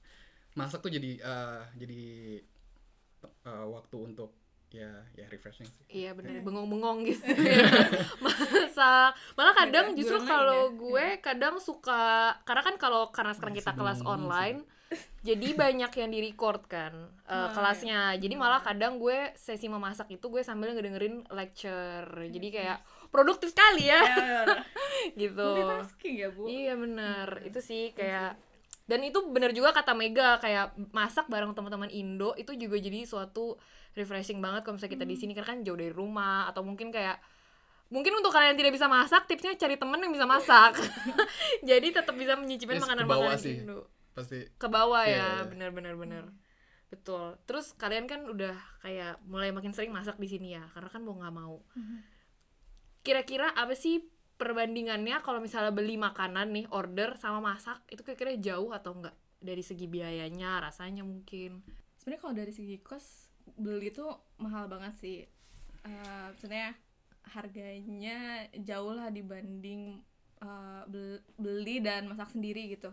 masak 0.59 0.83
tuh 0.85 0.91
jadi 0.93 1.11
eh, 1.21 1.61
jadi 1.79 2.01
eh, 3.47 3.65
waktu 3.75 3.97
untuk 4.13 4.29
ya 4.73 4.89
ya 5.13 5.29
refreshing 5.29 5.69
sih. 5.69 5.85
Iya 6.03 6.17
bener, 6.17 6.41
bengong-bengong 6.41 7.05
gitu. 7.05 7.21
Masak. 8.25 9.13
Malah 9.37 9.53
kadang 9.53 9.93
Beda, 9.93 9.97
justru 10.01 10.17
kalau 10.25 10.73
ya. 10.73 10.75
gue 10.75 11.05
kadang 11.21 11.55
suka 11.61 12.33
Karena 12.41 12.61
kan 12.65 12.75
kalau 12.81 13.13
karena 13.13 13.37
sekarang 13.37 13.53
kita 13.53 13.71
kelas 13.77 14.01
online 14.01 14.65
Jadi 15.21 15.53
banyak 15.53 15.89
yang 15.93 16.09
di 16.09 16.19
record 16.21 16.65
kan 16.65 16.93
eh, 17.25 17.33
Oh, 17.33 17.49
kelasnya. 17.53 18.17
Jadi 18.17 18.33
malah 18.33 18.61
kadang 18.65 18.97
gue 18.97 19.33
sesi 19.37 19.69
memasak 19.69 20.09
itu 20.09 20.25
gue 20.29 20.41
sambil 20.41 20.73
ngedengerin 20.73 21.25
lecture. 21.29 22.09
Jadi 22.29 22.47
kayak 22.49 22.81
produktif 23.13 23.53
sekali 23.53 23.89
ya. 23.93 24.01
Gitu. 25.21 25.37
Multitasking 25.37 26.13
ya 26.17 26.29
bu. 26.33 26.49
Iya 26.49 26.73
bener, 26.77 27.27
itu 27.45 27.59
sih 27.61 27.93
kayak 27.93 28.37
dan 28.83 28.99
itu 28.99 29.19
bener 29.31 29.55
juga 29.55 29.71
kata 29.71 29.95
Mega 29.95 30.35
kayak 30.43 30.75
masak 30.91 31.31
bareng 31.31 31.55
teman-teman 31.55 31.87
Indo 31.87 32.35
itu 32.35 32.51
juga 32.59 32.75
jadi 32.75 33.07
suatu 33.07 33.55
refreshing 33.95 34.43
banget 34.43 34.67
kalau 34.67 34.75
misalnya 34.75 34.93
kita 34.99 35.05
di 35.07 35.15
sini 35.15 35.31
karena 35.31 35.55
kan 35.55 35.59
jauh 35.63 35.79
dari 35.79 35.93
rumah 35.93 36.51
atau 36.51 36.67
mungkin 36.67 36.91
kayak 36.91 37.15
mungkin 37.93 38.11
untuk 38.17 38.33
kalian 38.33 38.57
yang 38.57 38.59
tidak 38.59 38.73
bisa 38.75 38.89
masak 38.89 39.29
tipsnya 39.29 39.53
cari 39.55 39.77
temen 39.77 40.01
yang 40.01 40.11
bisa 40.11 40.25
masak. 40.25 40.73
Jadi 41.69 41.87
tetap 41.93 42.15
bisa 42.17 42.33
menyicipin 42.33 42.81
Yes, 42.81 42.83
makanan 42.83 43.05
kebawa 43.05 43.21
makanan 43.31 43.39
sih. 43.45 43.55
Indo. 43.61 43.79
Pasti. 44.13 44.39
Ke 44.57 44.67
bawah 44.67 45.05
Iya, 45.05 45.15
ya 45.15 45.21
iya. 45.21 45.45
bener 45.45 45.69
bener 45.71 45.93
bener. 45.95 46.23
Betul. 46.89 47.37
Terus 47.45 47.71
kalian 47.77 48.09
kan 48.09 48.25
udah 48.25 48.53
kayak 48.81 49.21
mulai 49.29 49.53
makin 49.53 49.71
sering 49.71 49.93
masak 49.93 50.17
di 50.19 50.27
sini 50.27 50.57
ya 50.57 50.65
karena 50.73 50.89
kan 50.89 51.01
mau 51.05 51.15
nggak 51.17 51.33
mau. 51.33 51.61
Kira-kira 53.05 53.53
apa 53.53 53.77
sih 53.77 54.01
perbandingannya 54.43 55.23
kalau 55.23 55.39
misalnya 55.39 55.71
beli 55.71 55.95
makanan 55.95 56.51
nih 56.51 56.65
order 56.75 57.15
sama 57.15 57.39
masak 57.39 57.79
itu 57.87 58.03
kira-kira 58.03 58.35
jauh 58.35 58.75
atau 58.75 58.91
enggak 58.99 59.15
dari 59.39 59.63
segi 59.63 59.87
biayanya 59.87 60.59
rasanya 60.59 61.07
mungkin 61.07 61.63
Sebenarnya 62.03 62.19
kalau 62.19 62.35
dari 62.35 62.51
segi 62.51 62.75
kos 62.83 63.31
beli 63.55 63.87
tuh 63.87 64.11
mahal 64.43 64.67
banget 64.67 64.91
sih. 64.99 65.23
Eh, 65.87 66.23
maksudnya 66.35 66.75
harganya 67.31 68.43
jauh 68.59 68.91
lah 68.91 69.07
dibanding 69.07 70.03
bel- 70.91 71.23
beli 71.39 71.79
dan 71.79 72.11
masak 72.11 72.35
sendiri 72.35 72.75
gitu. 72.75 72.91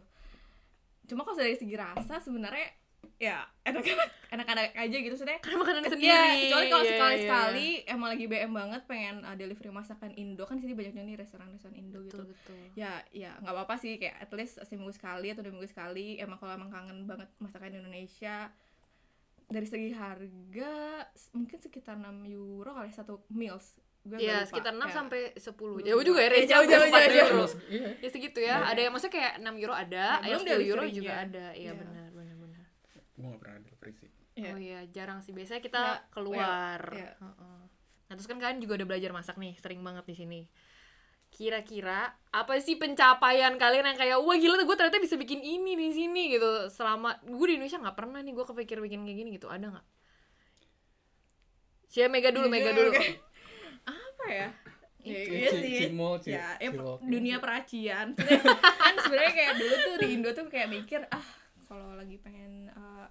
Cuma 1.11 1.27
kalau 1.27 1.43
dari 1.43 1.59
segi 1.59 1.75
rasa 1.75 2.23
sebenarnya 2.23 2.71
ya 3.17 3.45
enak-enak 3.63 4.09
enak-enak 4.31 4.65
aja 4.75 4.97
gitu 4.97 5.13
maksudnya 5.13 5.39
karena 5.39 5.57
makanan 5.59 5.83
sendiri 5.87 6.09
Iya, 6.09 6.25
kecuali 6.41 6.67
kalau 6.67 6.81
Iya, 6.81 6.91
sekali-sekali 6.91 7.69
iya. 7.79 7.89
emang 7.91 8.09
lagi 8.09 8.25
BM 8.25 8.51
banget 8.51 8.83
pengen 8.87 9.17
uh, 9.21 9.35
delivery 9.35 9.69
masakan 9.71 10.11
Indo 10.15 10.43
kan 10.43 10.57
sini 10.57 10.73
banyak 10.73 10.97
nih 10.97 11.17
restoran-restoran 11.17 11.75
Indo 11.75 12.01
gitu. 12.03 12.17
betul 12.17 12.33
betul 12.33 12.57
Ya, 12.75 13.05
ya 13.11 13.37
nggak 13.37 13.53
apa-apa 13.53 13.77
sih 13.77 13.97
kayak 13.97 14.17
at 14.19 14.33
least 14.33 14.57
seminggu 14.63 14.89
sekali 14.91 15.29
atau 15.29 15.41
dua 15.41 15.53
minggu 15.53 15.67
sekali. 15.67 16.17
Emang 16.17 16.37
kalau 16.37 16.55
emang 16.55 16.71
kangen 16.71 17.05
banget 17.05 17.29
masakan 17.37 17.77
Indonesia 17.77 18.49
dari 19.47 19.67
segi 19.67 19.91
harga 19.91 20.73
mungkin 21.33 21.59
sekitar 21.59 21.99
6 21.99 22.07
euro 22.31 22.71
kali 22.71 22.89
satu 22.89 23.21
meals. 23.29 23.75
Gue 24.01 24.17
Iya, 24.19 24.41
lupa. 24.41 24.49
sekitar 24.49 24.73
6 24.73 24.81
Ya. 24.81 24.95
sampai 24.95 25.21
10. 25.35 25.77
Lupa. 25.77 25.85
Jauh 25.85 26.03
juga 26.03 26.21
ya, 26.23 26.29
range 26.31 26.49
jauh, 26.49 26.65
jauh, 26.65 26.73
jauh, 26.73 26.89
4 26.89 27.11
jauh. 27.11 27.49
iya 27.69 27.89
Ya 28.01 28.09
segitu 28.09 28.39
ya. 28.41 28.57
Ada 28.65 28.81
yang 28.81 28.93
maksudnya 28.95 29.13
kayak 29.13 29.33
6 29.39 29.55
euro 29.59 29.75
ada, 29.75 30.07
Nah, 30.17 30.27
yang 30.27 30.41
belum 30.41 30.57
10 30.57 30.71
euro 30.71 30.83
juga 30.89 31.13
ada. 31.21 31.47
Iya 31.51 31.61
Iya. 31.61 31.71
benar 31.75 31.85
benar 31.85 32.05
benar. 32.07 32.10
Gue 33.21 33.29
gak 33.29 33.41
pernah 33.41 33.59
delivery 33.61 33.95
sih 33.95 34.11
Iya. 34.33 34.51
Oh 34.51 34.59
iya, 34.59 34.81
jarang 34.89 35.21
sih. 35.21 35.31
Biasanya 35.31 35.61
kita 35.61 35.83
Ya, 35.83 36.07
keluar. 36.09 36.81
iya. 36.91 37.13
Heeh. 37.15 37.61
Nah, 38.09 38.15
terus 38.15 38.25
kan 38.25 38.39
kalian 38.39 38.59
juga 38.59 38.75
udah 38.75 38.89
belajar 38.89 39.11
masak 39.11 39.37
nih, 39.37 39.53
sering 39.55 39.83
banget 39.83 40.07
di 40.07 40.15
sini. 40.15 40.41
Kira-kira 41.29 42.11
apa 42.31 42.57
sih 42.57 42.75
pencapaian 42.75 43.55
kalian 43.55 43.85
yang 43.85 43.95
kayak 43.95 44.17
wah 44.17 44.35
gila 44.35 44.59
gue 44.59 44.75
ternyata 44.75 44.99
bisa 44.99 45.15
bikin 45.15 45.39
ini 45.39 45.75
di 45.75 45.91
sini 45.91 46.31
gitu 46.31 46.47
selama 46.69 47.21
gue 47.21 47.47
di 47.47 47.55
Indonesia 47.55 47.79
nggak 47.79 47.95
pernah 47.95 48.19
nih 48.19 48.33
gue 48.33 48.43
kepikir 48.45 48.79
bikin 48.79 49.03
kayak 49.03 49.19
gini 49.19 49.31
gitu 49.35 49.47
ada 49.47 49.67
nggak? 49.69 49.87
Siapa 51.87 52.09
Mega 52.09 52.31
dulu, 52.31 52.47
Mega 52.47 52.71
dulu. 52.71 52.91
Oke. 52.91 53.19
Apa 53.91 54.25
ya? 54.27 54.49
Ya, 55.01 55.17
Itu. 55.17 55.33
iya 55.33 55.49
Ci- 55.49 55.61
sih. 55.61 55.77
cimol, 55.87 56.15
ci- 56.21 56.33
ya, 56.33 56.55
ya, 56.57 56.71
dunia 57.01 57.41
peracian. 57.41 58.15
Kan 58.85 58.95
sebenarnya 59.01 59.33
kayak 59.33 59.55
dulu 59.57 59.75
tuh 59.77 59.95
di 59.97 60.07
Indo 60.13 60.31
tuh 60.31 60.47
kayak 60.47 60.69
mikir 60.69 61.03
ah 61.09 61.25
kalau 61.71 61.95
lagi 61.95 62.19
pengen 62.19 62.67
uh, 62.75 63.07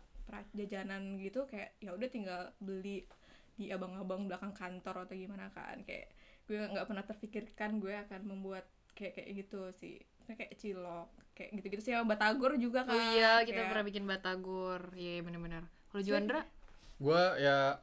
jajanan 0.52 1.16
gitu 1.18 1.48
kayak 1.48 1.80
ya 1.80 1.96
udah 1.96 2.10
tinggal 2.12 2.52
beli 2.60 3.08
di 3.56 3.72
abang-abang 3.72 4.28
belakang 4.28 4.52
kantor 4.52 5.08
atau 5.08 5.16
gimana 5.16 5.48
kan 5.50 5.80
kayak 5.88 6.12
gue 6.46 6.60
nggak 6.60 6.86
pernah 6.86 7.06
terpikirkan 7.08 7.80
gue 7.80 7.96
akan 7.96 8.22
membuat 8.28 8.68
kayak 8.94 9.16
kayak 9.16 9.30
gitu 9.40 9.72
sih 9.74 9.96
kayak 10.28 10.54
cilok 10.60 11.08
kayak 11.34 11.56
gitu 11.58 11.66
gitu 11.72 11.82
sih 11.82 11.94
sama 11.96 12.14
batagor 12.14 12.60
juga 12.60 12.84
kan 12.86 12.94
Oh 12.94 13.04
iya, 13.16 13.42
kita 13.42 13.64
Kayak- 13.64 13.70
pernah 13.72 13.86
bikin 13.88 14.04
batagor. 14.06 14.82
Iya, 14.94 15.24
benar-benar. 15.24 15.64
Kalau 15.90 16.04
Juandra? 16.04 16.42
gue 17.00 17.22
ya 17.40 17.80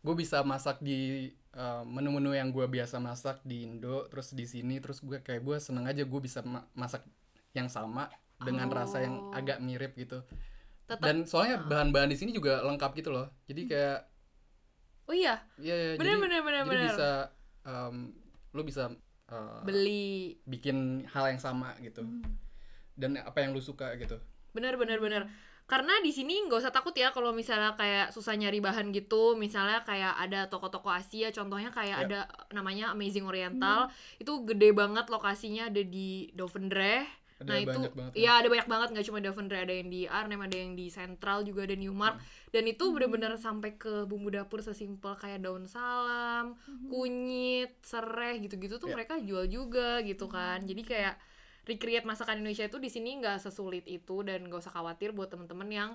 gue 0.00 0.14
bisa 0.14 0.44
masak 0.44 0.84
di 0.84 1.28
uh, 1.56 1.80
menu-menu 1.82 2.32
yang 2.32 2.52
gue 2.52 2.64
biasa 2.64 3.00
masak 3.00 3.40
di 3.40 3.64
Indo 3.64 4.04
terus 4.08 4.32
di 4.32 4.44
sini 4.44 4.80
terus 4.80 5.00
gue 5.00 5.16
kayak 5.18 5.40
gue 5.40 5.56
seneng 5.56 5.84
aja 5.84 6.04
gue 6.04 6.20
bisa 6.20 6.44
ma- 6.44 6.68
masak 6.72 7.04
yang 7.52 7.68
sama 7.68 8.12
dengan 8.40 8.68
rasa 8.68 9.00
yang 9.00 9.16
Oh. 9.20 9.36
agak 9.36 9.60
mirip 9.60 9.92
gitu. 9.94 10.24
Tetap 10.84 11.00
dan 11.00 11.22
soalnya 11.22 11.60
bahan-bahan 11.62 12.08
di 12.08 12.16
sini 12.16 12.30
juga 12.30 12.60
lengkap 12.60 12.90
gitu 12.96 13.10
loh. 13.10 13.28
Jadi 13.46 13.62
kayak 13.66 13.98
Oh 15.06 15.14
iya, 15.14 15.42
ya 15.58 15.74
ya 15.74 15.88
bener 15.98 16.16
jadi, 16.16 16.22
bener 16.22 16.40
bener 16.40 16.62
jadi 16.62 16.70
bener. 16.70 16.86
bisa 16.88 17.10
um, 17.62 17.94
lu 18.50 18.62
bisa 18.62 18.84
uh, 19.26 19.60
Beli. 19.62 20.38
bikin 20.46 21.02
hal 21.04 21.30
yang 21.30 21.38
sama 21.38 21.74
gitu. 21.80 22.06
Dan 22.94 23.18
apa 23.18 23.38
yang 23.38 23.50
lu 23.50 23.58
suka 23.58 23.98
gitu. 23.98 24.22
Bener 24.50 24.78
bener 24.78 25.02
bener. 25.02 25.26
Karena 25.66 25.98
di 26.02 26.10
sini 26.10 26.46
nggak 26.46 26.62
usah 26.62 26.74
takut 26.74 26.90
ya 26.92 27.10
kalau 27.10 27.30
misalnya 27.30 27.74
kayak 27.74 28.10
susah 28.10 28.34
nyari 28.34 28.58
bahan 28.58 28.90
gitu. 28.90 29.34
Misalnya 29.34 29.82
kayak 29.82 30.14
ada 30.18 30.46
toko-toko 30.46 30.90
Asia 30.90 31.30
contohnya 31.30 31.70
kayak 31.70 31.98
Ya. 31.98 32.06
ada 32.06 32.20
namanya 32.50 32.90
Amazing 32.90 33.26
Oriental. 33.26 33.86
Itu 34.18 34.42
gede 34.42 34.70
banget 34.70 35.06
lokasinya 35.06 35.70
ada 35.70 35.82
di 35.82 36.30
Dovendreh 36.34 37.06
ada 37.40 37.48
nah 37.48 37.56
itu 37.56 37.78
kan. 37.88 38.12
ya 38.12 38.32
ada 38.36 38.46
banyak 38.46 38.68
banget 38.68 38.88
nggak 38.92 39.06
cuma 39.08 39.18
Dovendreh 39.18 39.60
ada 39.64 39.72
yang 39.72 39.88
di 39.88 40.04
Arnhem 40.04 40.40
ada 40.40 40.52
yang 40.54 40.72
di 40.74 40.86
Central 40.88 41.40
juga 41.42 41.64
ada 41.64 41.72
Newmark 41.72 42.20
Hmm. 42.20 42.52
dan 42.52 42.64
itu 42.64 42.84
bener-bener 42.90 43.32
sampai 43.34 43.74
ke 43.74 44.04
bumbu 44.04 44.28
dapur 44.28 44.60
sesimpel 44.60 45.16
kayak 45.16 45.40
daun 45.40 45.64
salam 45.64 46.54
kunyit 46.86 47.80
serai 47.80 48.38
gitu-gitu 48.38 48.76
tuh 48.76 48.88
Ya. 48.88 48.94
mereka 48.94 49.16
jual 49.18 49.46
juga 49.46 50.02
gitu 50.02 50.26
kan 50.26 50.60
jadi 50.62 50.82
kayak 50.82 51.14
recreate 51.64 52.04
masakan 52.04 52.40
Indonesia 52.40 52.66
itu 52.66 52.76
di 52.76 52.88
sini 52.88 53.16
nggak 53.16 53.40
sesulit 53.40 53.86
itu 53.86 54.20
dan 54.20 54.44
gak 54.44 54.60
usah 54.60 54.72
khawatir 54.72 55.12
buat 55.12 55.28
temen-temen 55.28 55.68
yang 55.70 55.90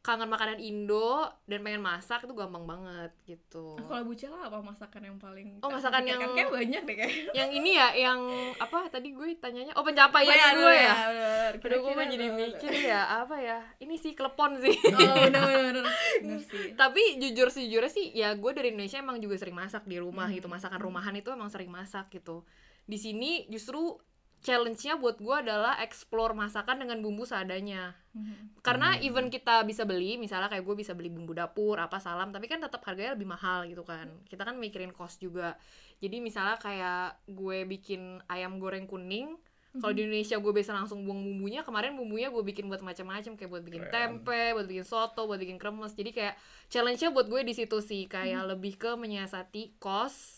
kangen 0.00 0.26
makanan 0.26 0.56
Indo 0.56 1.20
dan 1.44 1.60
pengen 1.60 1.80
masak 1.80 2.22
itu 2.22 2.32
gampang 2.32 2.64
banget 2.64 3.10
gitu. 3.24 3.74
Nah, 3.74 3.84
kalau 3.84 4.02
Bu 4.02 4.14
Cela 4.14 4.40
apa 4.40 4.56
masakan 4.58 5.02
yang 5.02 5.16
paling 5.16 5.58
Oh, 5.58 5.68
masakan 5.68 6.00
yang- 6.02 6.22
kayak 6.28 6.48
banyak 6.48 6.82
deh 6.82 6.96
kayak. 6.96 7.12
yang 7.32 7.50
ini 7.50 7.74
ya 7.74 7.92
yang 7.92 8.20
apa 8.56 8.88
tadi 8.88 9.10
gue 9.10 9.36
tanyanya? 9.36 9.74
Oh 9.74 9.82
pencapaian 9.82 10.30
Iya, 10.30 10.48
gue 10.54 10.72
ya? 10.72 10.94
bener. 11.04 11.50
Aduh 11.52 11.58
gue 11.58 11.92
Kira-kira 11.92 12.04
jadi 12.08 12.26
mikir 12.30 12.72
ya 12.80 13.00
apa 13.20 13.36
ya? 13.36 13.58
Ini 13.76 13.94
sih 13.94 14.12
klepon 14.12 14.56
sih. 14.58 14.76
Oh 14.88 15.14
bener 15.18 15.42
bener 15.42 15.84
bener 16.16 16.40
sih. 16.48 16.72
Tapi 16.72 17.18
jujur 17.18 17.48
sejujurnya 17.48 17.90
sih 17.90 18.06
ya 18.10 18.32
gue 18.32 18.50
dari 18.50 18.70
Indonesia 18.70 18.98
emang 18.98 19.18
juga 19.18 19.34
sering 19.34 19.54
masak 19.54 19.84
di 19.84 19.96
rumah 19.96 20.24
Hmm. 20.24 20.36
gitu 20.36 20.46
masakan 20.46 20.78
rumahan 20.78 21.12
itu 21.12 21.28
emang 21.28 21.48
sering 21.48 21.68
masak 21.68 22.08
gitu. 22.10 22.46
Di 22.82 22.96
sini 22.96 23.44
justru 23.46 23.98
challenge-nya 24.38 24.94
buat 24.96 25.18
gue 25.18 25.36
adalah 25.36 25.82
explore 25.82 26.30
masakan 26.30 26.78
dengan 26.78 26.98
bumbu 26.98 27.22
seadanya 27.22 27.92
Mhm. 28.14 28.62
karena 28.62 28.94
Hmm. 28.94 29.02
even 29.02 29.26
kita 29.28 29.62
bisa 29.62 29.82
beli 29.82 30.14
misalnya 30.14 30.46
kayak 30.46 30.62
gue 30.62 30.76
bisa 30.76 30.94
beli 30.94 31.06
bumbu 31.06 31.32
dapur 31.32 31.76
apa 31.76 31.98
salam 31.98 32.30
tapi 32.30 32.46
kan 32.46 32.58
tetap 32.58 32.82
harganya 32.82 33.14
lebih 33.14 33.26
mahal 33.26 33.62
gitu 33.64 33.82
kan 33.82 34.06
kita 34.26 34.42
kan 34.42 34.54
mikirin 34.54 34.90
cost 34.90 35.18
juga 35.18 35.54
jadi 35.98 36.18
misalnya 36.18 36.56
kayak 36.56 37.18
gue 37.26 37.66
bikin 37.68 38.22
ayam 38.26 38.58
goreng 38.58 38.86
kuning 38.86 39.34
kalau 39.78 39.94
di 39.94 40.02
Indonesia 40.02 40.34
gue 40.34 40.50
biasa 40.50 40.74
langsung 40.74 41.04
buang 41.04 41.20
bumbunya 41.20 41.62
kemarin 41.62 41.94
bumbunya 41.94 42.28
gue 42.28 42.42
bikin 42.42 42.66
buat 42.66 42.80
macam-macam 42.80 43.36
kayak 43.36 43.46
buat 43.48 43.62
bikin 43.62 43.84
Keren. 43.84 43.94
tempe 44.24 44.42
buat 44.52 44.66
bikin 44.66 44.82
soto 44.82 45.26
buat 45.26 45.38
bikin 45.38 45.54
kremes 45.54 45.94
jadi 45.94 46.10
kayak 46.10 46.34
challenge-nya 46.66 47.10
buat 47.10 47.26
gue 47.26 47.40
di 47.42 47.54
situ 47.54 47.78
sih 47.78 48.06
kayak 48.06 48.48
lebih 48.48 48.74
ke 48.74 48.90
menyiasati 48.92 49.78
cost 49.78 50.37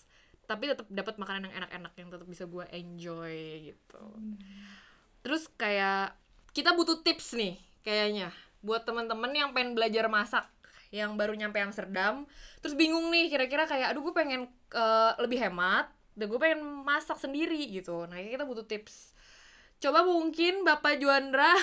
tapi 0.50 0.66
tetap 0.66 0.90
dapat 0.90 1.14
makanan 1.14 1.47
yang 1.47 1.62
enak-enak 1.62 1.92
yang 1.95 2.09
tetap 2.11 2.26
bisa 2.26 2.45
gue 2.50 2.66
enjoy 2.75 3.71
gitu. 3.71 4.04
Terus 5.23 5.47
kayak 5.54 6.19
kita 6.50 6.75
butuh 6.75 7.07
tips 7.07 7.38
nih 7.38 7.54
kayaknya 7.87 8.35
buat 8.59 8.83
teman-teman 8.83 9.30
yang 9.30 9.54
pengen 9.54 9.78
belajar 9.78 10.11
masak 10.11 10.42
yang 10.90 11.14
baru 11.14 11.38
nyampe 11.38 11.62
Amsterdam. 11.62 12.26
Terus 12.59 12.75
bingung 12.75 13.14
nih 13.14 13.30
kira-kira 13.30 13.71
kayak 13.71 13.95
aduh 13.95 14.02
gue 14.11 14.11
pengen 14.11 14.50
eh, 14.75 15.12
lebih 15.23 15.38
hemat 15.38 15.87
dan 16.19 16.26
gue 16.26 16.40
pengen 16.42 16.66
masak 16.83 17.23
sendiri 17.23 17.71
gitu. 17.71 18.11
Nah 18.11 18.19
kita 18.19 18.42
butuh 18.42 18.66
tips. 18.66 19.14
Coba 19.78 20.02
mungkin 20.02 20.66
Bapak 20.66 20.99
Juandra 20.99 21.54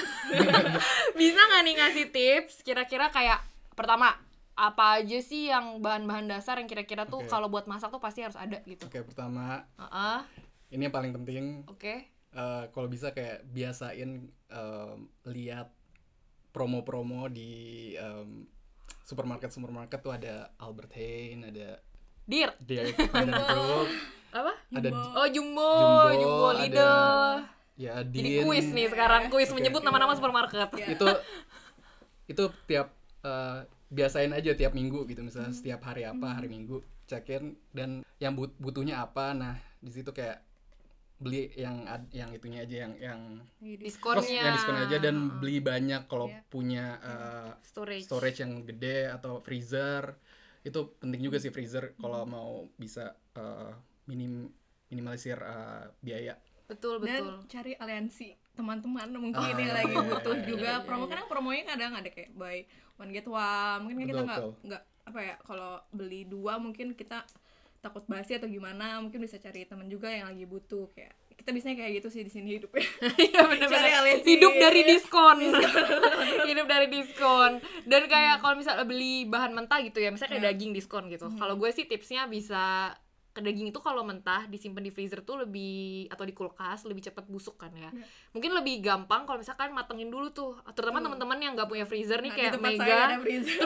bisa 1.19 1.37
nggak 1.43 1.61
nih 1.67 1.75
ngasih 1.75 2.05
tips 2.15 2.63
kira-kira 2.63 3.11
kayak 3.11 3.43
pertama 3.75 4.15
apa 4.57 4.97
aja 4.97 5.19
sih 5.19 5.47
yang 5.47 5.77
bahan-bahan 5.77 6.25
dasar 6.27 6.57
yang 6.57 6.65
kira-kira 6.65 7.05
tuh 7.05 7.21
Oke. 7.21 7.29
kalau 7.29 7.45
buat 7.45 7.63
masak 7.63 7.87
tuh 7.87 8.01
pasti 8.01 8.25
harus 8.25 8.33
ada 8.35 8.57
gitu 8.63 8.83
oke 8.83 9.05
pertama 9.05 9.61
Heeh, 9.77 10.19
ini 10.71 10.81
yang 10.83 10.91
paling 10.91 11.13
penting 11.13 11.61
oke 11.63 11.93
eh, 12.33 12.63
kalau 12.67 12.87
bisa 12.87 13.11
kayak 13.11 13.45
biasain 13.45 14.11
em, 14.27 14.97
lihat 15.23 15.69
promo-promo 16.49 17.29
di 17.29 17.51
em, 17.93 18.49
supermarket 19.03 19.49
supermarket 19.49 19.99
tuh 19.99 20.11
ada 20.11 20.49
Albert 20.57 20.91
Heijn 20.91 21.45
ada 21.45 21.77
dir 22.25 22.49
Broek 22.67 23.87
apa 24.27 24.53
ada 24.73 24.89
oh 25.15 25.27
jumbo 25.29 25.69
Jumbo, 25.79 26.09
jumbo, 26.17 26.45
ada- 26.49 26.59
Lidl 26.59 26.95
ya 27.77 27.93
jadi 28.01 28.29
Dean. 28.33 28.43
kuis 28.43 28.67
nih 28.67 28.89
sekarang 28.89 29.29
kuis 29.29 29.47
Oke. 29.47 29.55
menyebut 29.55 29.85
nama-nama 29.85 30.11
supermarket 30.11 30.73
Iya. 30.73 30.97
itu 30.97 31.07
itu 32.27 32.43
tiap 32.65 32.89
eh, 33.21 33.59
biasain 33.87 34.31
aja 34.31 34.51
tiap 34.51 34.75
minggu 34.75 35.07
gitu 35.07 35.23
misalnya 35.23 35.51
setiap 35.51 35.81
hari 35.83 36.03
apa 36.03 36.35
hari 36.35 36.47
minggu 36.47 36.79
cekin 37.07 37.55
dan 37.71 38.03
yang 38.19 38.35
but- 38.35 38.55
butuhnya 38.57 38.99
apa. 38.99 39.31
Nah 39.31 39.55
di 39.79 39.87
situ 39.87 40.11
kayak 40.11 40.43
beli 41.17 41.49
yang 41.57 41.87
ad- 41.89 42.11
yang 42.13 42.29
itunya 42.29 42.61
aja 42.61 42.85
yang 42.85 42.93
yang 42.99 43.19
terus 43.57 43.79
diskonnya. 43.81 44.41
Yang 44.43 44.55
diskon 44.59 44.77
aja 44.77 44.97
dan 44.99 45.15
beli 45.39 45.57
banyak 45.57 46.01
kalau 46.05 46.27
Iya. 46.29 46.41
punya 46.45 46.85
eh, 46.99 47.51
storage. 47.63 48.05
storage 48.05 48.39
yang 48.39 48.61
gede 48.61 49.07
atau 49.09 49.39
freezer. 49.39 50.13
Itu 50.61 50.99
penting 50.99 51.23
juga 51.23 51.39
sih 51.39 51.49
freezer 51.49 51.95
kalau 51.95 52.27
mau 52.27 52.51
bisa 52.75 53.15
eh, 53.33 53.71
minim 54.05 54.51
minimalisir 54.87 55.39
eh, 55.39 55.85
biaya 55.99 56.35
betul 56.67 56.99
dan 56.99 57.23
betul. 57.23 57.35
cari 57.47 57.73
aliansi 57.73 58.29
teman-teman 58.53 59.07
mungkin 59.13 59.39
Ah, 59.39 59.53
yang 59.53 59.61
iya, 59.63 59.75
lagi 59.77 59.93
iya, 59.93 60.03
butuh 60.03 60.35
iya, 60.35 60.45
juga. 60.45 60.71
iya, 60.71 60.83
promo 60.83 61.03
iya. 61.03 61.11
kadang 61.11 61.27
promonya 61.27 61.63
kadang 61.65 61.91
ada 61.93 62.09
kayak 62.09 62.29
buy 62.33 62.57
one 62.95 63.11
get 63.11 63.25
one. 63.25 63.79
Mungkin 63.81 63.95
kan 63.95 64.05
kita 64.05 64.13
Betul, 64.15 64.25
nggak 64.25 64.39
betul. 64.39 64.53
nggak 64.65 64.83
apa 65.07 65.19
ya 65.21 65.35
kalau 65.41 65.71
beli 65.89 66.21
dua 66.23 66.53
mungkin 66.57 66.91
kita 66.91 67.23
takut 67.77 68.03
basi 68.05 68.33
atau 68.33 68.45
gimana 68.45 68.97
mungkin 68.99 69.21
bisa 69.21 69.37
cari 69.37 69.63
teman 69.63 69.87
juga 69.87 70.09
yang 70.09 70.27
lagi 70.27 70.43
butuh. 70.43 70.89
Kayak 70.91 71.13
kita 71.37 71.49
biasanya 71.51 71.75
kayak 71.77 71.91
gitu 71.95 72.07
sih 72.09 72.21
di 72.21 72.31
sini 72.33 72.57
hidupnya 72.57 72.81
Iya 73.23 73.41
bener-bener. 73.45 73.77
Cari 73.77 73.91
aliansi. 73.93 74.25
hidup 74.27 74.53
dari 74.53 74.81
diskon. 74.83 75.37
Hidup 76.49 76.65
dari 76.65 76.87
diskon. 76.87 77.51
Dan 77.83 78.01
kayak 78.05 78.41
kalau 78.41 78.55
misalnya 78.55 78.83
beli 78.83 79.23
bahan 79.23 79.53
mentah 79.53 79.79
gitu 79.79 79.97
ya 79.97 80.09
misalnya 80.09 80.33
kayak 80.33 80.43
Hmm. 80.43 80.51
daging 80.51 80.71
diskon 80.73 81.03
gitu. 81.07 81.29
Kalau 81.31 81.55
gue 81.55 81.69
sih 81.69 81.85
tipsnya 81.85 82.25
bisa 82.25 82.91
daging 83.43 83.69
itu 83.69 83.79
kalau 83.83 84.01
mentah 84.01 84.45
disimpan 84.47 84.81
di 84.83 84.91
freezer 84.93 85.21
tuh 85.21 85.45
lebih 85.45 86.07
atau 86.09 86.23
di 86.23 86.33
kulkas 86.33 86.85
lebih 86.85 87.05
cepat 87.09 87.25
busuk 87.29 87.57
kan 87.57 87.73
ya. 87.75 87.89
Iya. 87.89 88.05
mungkin 88.33 88.51
lebih 88.53 88.85
gampang 88.85 89.25
kalau 89.25 89.41
misalkan 89.41 89.73
matengin 89.73 90.13
dulu 90.13 90.29
tuh. 90.29 90.53
Terutama 90.77 91.01
Betul. 91.01 91.05
teman-teman 91.17 91.37
yang 91.41 91.53
nggak 91.57 91.69
punya 91.69 91.85
freezer 91.89 92.19
nih 92.21 92.31
Nah, 92.31 92.37
kayak 92.37 92.53
Mega. 92.61 93.01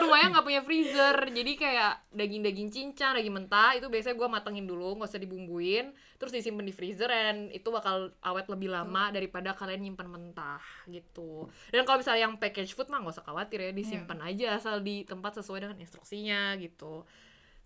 rumahnya 0.00 0.28
nggak 0.32 0.46
punya 0.46 0.62
freezer. 0.64 1.16
Jadi 1.28 1.52
kayak 1.58 1.92
daging-daging 2.12 2.68
cincang 2.72 3.12
daging 3.16 3.34
mentah 3.34 3.76
itu 3.76 3.86
biasanya 3.92 4.16
gue 4.16 4.28
matengin 4.28 4.66
dulu 4.68 4.96
nggak 5.00 5.10
usah 5.12 5.20
dibumbuin. 5.20 5.92
Terus 6.16 6.32
disimpan 6.32 6.64
di 6.64 6.74
freezer 6.74 7.10
dan 7.10 7.50
itu 7.50 7.68
bakal 7.68 8.14
awet 8.22 8.46
lebih 8.46 8.70
lama 8.70 9.10
daripada 9.10 9.52
kalian 9.52 9.82
nyimpan 9.90 10.08
mentah 10.08 10.62
gitu. 10.88 11.50
Dan 11.74 11.82
kalau 11.82 11.98
misalnya 12.00 12.30
yang 12.30 12.38
package 12.38 12.72
food 12.72 12.88
mah 12.88 13.02
nggak 13.02 13.18
usah 13.18 13.26
khawatir 13.26 13.58
ya 13.58 13.72
disimpan 13.74 14.18
aja 14.22 14.56
asal 14.56 14.80
di 14.80 15.02
tempat 15.02 15.42
sesuai 15.42 15.66
dengan 15.66 15.78
instruksinya 15.82 16.54
gitu. 16.62 17.02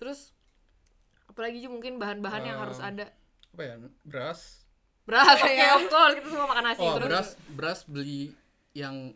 Terus 0.00 0.32
apalagi 1.26 1.58
Ju, 1.58 1.68
mungkin 1.68 1.96
bahan-bahan 1.96 2.42
yang 2.42 2.56
Eh, 2.56 2.62
harus 2.62 2.78
ada 2.78 3.06
apa 3.48 3.62
ya 3.62 3.74
beras 4.02 4.40
beras 5.02 5.26
oke 5.34 5.48
Iya. 5.48 5.70
of 5.74 5.84
course 5.86 6.14
kita 6.14 6.28
semua 6.28 6.46
makan 6.46 6.64
nasi 6.66 6.80
oh 6.80 6.94
terus 6.94 7.06
beras 7.06 7.28
beras 7.50 7.80
beli 7.84 8.34
yang 8.72 9.14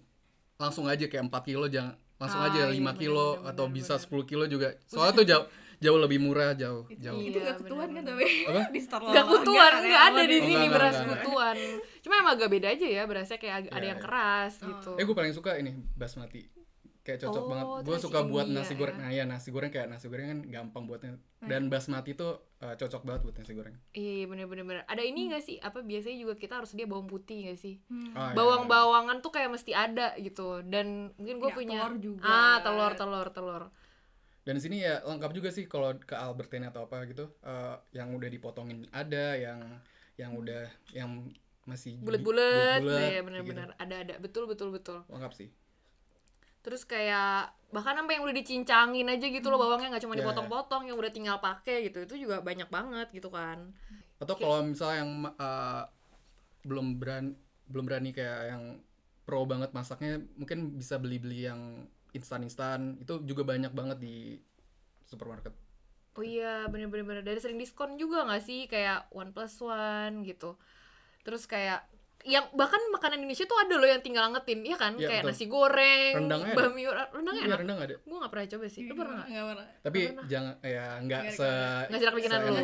langsung 0.56 0.84
aja 0.84 1.04
kayak 1.04 1.26
4 1.26 1.40
kilo 1.44 1.66
jangan 1.66 1.92
langsung 2.16 2.38
Ah, 2.38 2.48
aja 2.48 2.62
iya, 2.62 2.74
5 2.74 2.92
kilo 2.94 3.26
bener-bener, 3.34 3.50
atau 3.50 3.64
bisa 3.66 3.94
bener-bener. 3.94 4.22
10 4.24 4.30
kilo 4.30 4.44
juga 4.46 4.68
soalnya 4.82 5.14
tuh 5.14 5.26
jauh 5.26 5.46
jauh 5.78 5.96
lebih 5.98 6.18
murah 6.18 6.52
jauh 6.52 6.84
itu, 6.86 7.00
jauh 7.00 7.16
itu 7.18 7.32
Iya, 7.34 7.46
gak 7.46 7.56
ketuan 7.58 7.88
kan 7.90 8.02
tapi 8.04 8.24
Apa? 8.50 8.62
di 8.68 8.80
store 8.80 9.04
Gak 9.10 9.26
kutuan, 9.26 9.72
Nggak, 9.72 9.80
nggak 9.82 10.02
ada 10.06 10.22
di 10.22 10.38
sini 10.38 10.66
beras 10.68 10.92
nggak, 10.92 11.00
nggak. 11.02 11.20
kutuan. 11.24 11.56
Cuma 12.00 12.14
emang 12.18 12.32
agak 12.36 12.48
beda 12.50 12.68
aja 12.70 12.86
ya 12.86 13.02
berasnya 13.02 13.38
kayak 13.38 13.54
ag- 13.58 13.70
ada 13.70 13.78
Iya, 13.78 13.88
yang 13.88 13.98
iya. 13.98 14.04
keras 14.04 14.52
Oh. 14.54 14.66
gitu. 14.68 14.90
eh 14.94 15.04
gue 15.04 15.16
paling 15.16 15.32
suka 15.32 15.50
ini 15.54 15.72
basmati 15.90 16.42
kayak 17.00 17.18
cocok 17.18 17.40
Oh, 17.40 17.48
banget 17.48 17.66
gue 17.82 17.96
suka 17.98 18.20
buat 18.22 18.44
India 18.44 18.56
nasi 18.56 18.72
ya. 18.72 18.78
goreng 18.78 18.96
nah 18.96 19.10
ya 19.10 19.24
nasi 19.24 19.48
goreng 19.48 19.68
kayak 19.68 19.88
nasi 19.88 20.06
goreng 20.06 20.26
kan 20.28 20.40
gampang 20.46 20.84
buatnya 20.84 21.10
dan 21.40 21.62
basmati 21.66 22.12
tuh 22.12 22.32
uh, 22.58 22.74
cocok 22.74 23.02
banget 23.02 23.20
buat 23.22 23.34
nasi 23.34 23.52
goreng 23.52 23.76
Iya 23.92 24.12
iya, 24.14 24.26
bener 24.26 24.44
bener 24.44 24.62
bener. 24.62 24.82
Ada 24.84 25.00
ini 25.00 25.28
gak 25.28 25.40
sih? 25.40 25.56
Apa 25.58 25.80
biasanya 25.80 26.16
juga 26.18 26.34
kita 26.34 26.54
harus 26.56 26.70
dia 26.70 26.84
bawang 26.84 27.06
putih 27.06 27.48
gak 27.48 27.56
sih? 27.56 27.80
Hmm. 27.86 28.12
Oh, 28.12 28.20
iya, 28.22 28.34
Bawang-bawangan 28.34 29.16
tuh 29.18 29.30
kayak 29.30 29.48
mesti 29.48 29.72
ada 29.72 30.12
gitu. 30.18 30.60
Dan 30.62 31.16
mungkin 31.16 31.36
gue 31.38 31.48
Ya, 31.48 31.56
punya 31.56 31.78
telur 31.82 31.96
juga. 31.98 32.22
ah 32.22 32.56
telur 32.60 32.92
telur 32.94 33.28
telur. 33.30 33.62
dan 34.40 34.56
di 34.56 34.62
sini 34.62 34.76
ya 34.78 35.00
lengkap 35.02 35.32
juga 35.32 35.48
sih 35.48 35.64
kalau 35.64 35.92
ke 35.94 36.12
Albertine 36.12 36.64
atau 36.66 36.82
apa 36.82 37.04
gitu 37.04 37.28
uh, 37.42 37.76
yang 37.90 38.08
udah 38.10 38.26
dipotongin 38.26 38.88
ada 38.90 39.36
yang 39.36 39.60
yang 40.14 40.32
udah 40.32 40.64
yang 40.90 41.28
masih 41.62 41.96
Bulat-bulat, 41.98 42.80
ya 42.80 42.88
kayak 43.10 43.22
bener 43.22 43.40
gitu. 43.42 43.50
bener. 43.52 43.68
Ada 43.74 43.94
ada 44.00 44.14
betul 44.16 44.44
betul 44.44 44.68
betul. 44.70 45.04
lengkap 45.06 45.32
sih 45.34 45.48
terus 46.60 46.82
kayak 46.84 47.52
bahkan 47.70 47.94
sampai 47.96 48.18
yang 48.18 48.24
udah 48.26 48.36
dicincangin 48.36 49.06
aja 49.08 49.26
gitu 49.30 49.46
loh 49.48 49.58
bawangnya 49.62 49.96
nggak 49.96 50.04
cuma 50.04 50.14
Ya, 50.14 50.20
ya. 50.20 50.22
dipotong-potong 50.26 50.82
yang 50.90 50.96
udah 51.00 51.12
tinggal 51.14 51.36
pakai 51.40 51.88
gitu 51.88 52.04
itu 52.04 52.14
juga 52.26 52.42
banyak 52.42 52.68
banget 52.68 53.08
gitu 53.16 53.30
kan. 53.32 53.72
Atau 54.20 54.36
kalau 54.36 54.60
misalnya 54.66 54.96
yang 55.06 55.12
uh, 55.38 55.82
belum 56.66 56.86
berani 57.00 57.32
belum 57.70 57.84
berani 57.88 58.10
kayak 58.12 58.40
yang 58.52 58.64
pro 59.24 59.46
banget 59.46 59.70
masaknya 59.72 60.20
mungkin 60.36 60.74
bisa 60.76 60.98
beli-beli 60.98 61.46
yang 61.48 61.86
instan-instan 62.12 62.98
itu 63.00 63.22
juga 63.24 63.46
banyak 63.46 63.70
banget 63.72 63.98
di 64.02 64.16
supermarket. 65.06 65.54
Oh 66.18 66.24
iya 66.26 66.66
bener-bener 66.66 67.22
dari 67.22 67.38
sering 67.38 67.56
diskon 67.62 67.94
juga 67.96 68.26
nggak 68.26 68.42
sih? 68.42 68.60
Kayak 68.66 69.06
one 69.14 69.30
plus 69.34 69.54
one 69.62 70.26
gitu. 70.26 70.58
Terus 71.24 71.46
kayak 71.46 71.86
yang 72.28 72.44
bahkan 72.52 72.80
makanan 72.92 73.24
Indonesia 73.24 73.48
tuh 73.48 73.56
ada 73.56 73.74
loh 73.80 73.88
yang 73.88 74.04
tinggal 74.04 74.28
angetin 74.28 74.60
ya 74.60 74.76
kan? 74.76 74.92
Iya, 74.96 75.08
kayak 75.08 75.22
betul. 75.24 75.32
nasi 75.32 75.44
goreng 75.48 76.12
Rendangnya 76.20 76.52
ada. 76.52 76.60
bami 76.60 76.82
rendangnya 76.88 77.40
iya 77.40 77.48
enak. 77.48 77.58
rendang 77.64 77.78
ada. 77.80 77.94
Gue 78.04 78.16
nggak 78.20 78.32
pernah 78.32 78.46
coba 78.52 78.66
sih. 78.68 78.82
Lu 78.84 78.92
pernah 78.92 79.24
nggak? 79.24 79.44
pernah. 79.48 79.66
tapi 79.80 80.00
pernah. 80.12 80.24
jangan 80.28 80.52
ya 80.60 80.84
nggak 81.00 81.22
Nggak 81.24 81.32
se 81.32 81.50
nggak 81.88 82.00
serak 82.04 82.14
bikinan 82.20 82.38
lu. 82.44 82.52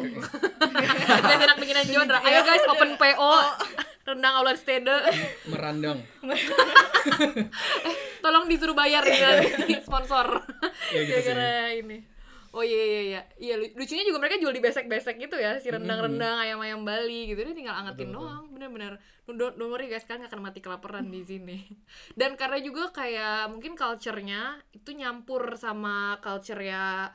Nggak 1.25 1.44
enak 1.46 1.58
bikinan 1.62 1.84
Jondra 1.88 2.18
ayo 2.20 2.40
guys 2.44 2.64
open 2.68 2.90
PO 3.00 3.32
rendang 4.06 4.34
Aulan 4.38 4.56
Stede. 4.60 4.96
Merandang 5.50 5.98
tolong 8.25 8.44
disuruh 8.50 8.76
bayar 8.76 9.02
ya 9.08 9.40
sponsor. 9.82 10.44
Ya 10.92 11.00
gitu 11.02 11.16
sih. 11.16 11.32
gara-gara 11.32 11.72
ini 11.75 11.98
oh 12.56 12.64
iya 12.64 12.82
iya 12.88 13.00
iya. 13.04 13.20
Iya 13.36 13.54
lu- 13.60 13.75
lucunya 13.76 14.04
juga 14.08 14.18
mereka 14.25 14.40
jual 14.40 14.54
di 14.56 14.64
besek-besek 14.64 15.20
gitu 15.20 15.36
ya 15.36 15.60
si 15.60 15.68
rendang-rendang 15.68 16.40
ayam-ayam 16.40 16.80
Bali 16.88 17.28
gitu. 17.28 17.44
Dia 17.44 17.52
tinggal 17.52 17.76
angetin 17.76 18.08
Betul, 18.08 18.25
doang 18.25 18.44
bener-bener. 18.48 18.92
Don't, 19.28 19.54
don't 19.60 19.68
worry 19.68 19.92
guys 19.92 20.08
kan 20.08 20.25
nggak 20.25 20.32
akan 20.32 20.40
mati 20.40 20.64
kelaparan 20.64 21.12
di 21.12 21.20
sini. 21.20 21.60
Dan 22.18 22.40
karena 22.40 22.56
juga 22.64 22.88
kayak 22.96 23.52
mungkin 23.52 23.76
culture-nya 23.76 24.56
itu 24.72 24.96
nyampur 24.96 25.60
sama 25.60 26.16
culture 26.25 26.64
ya 26.64 27.12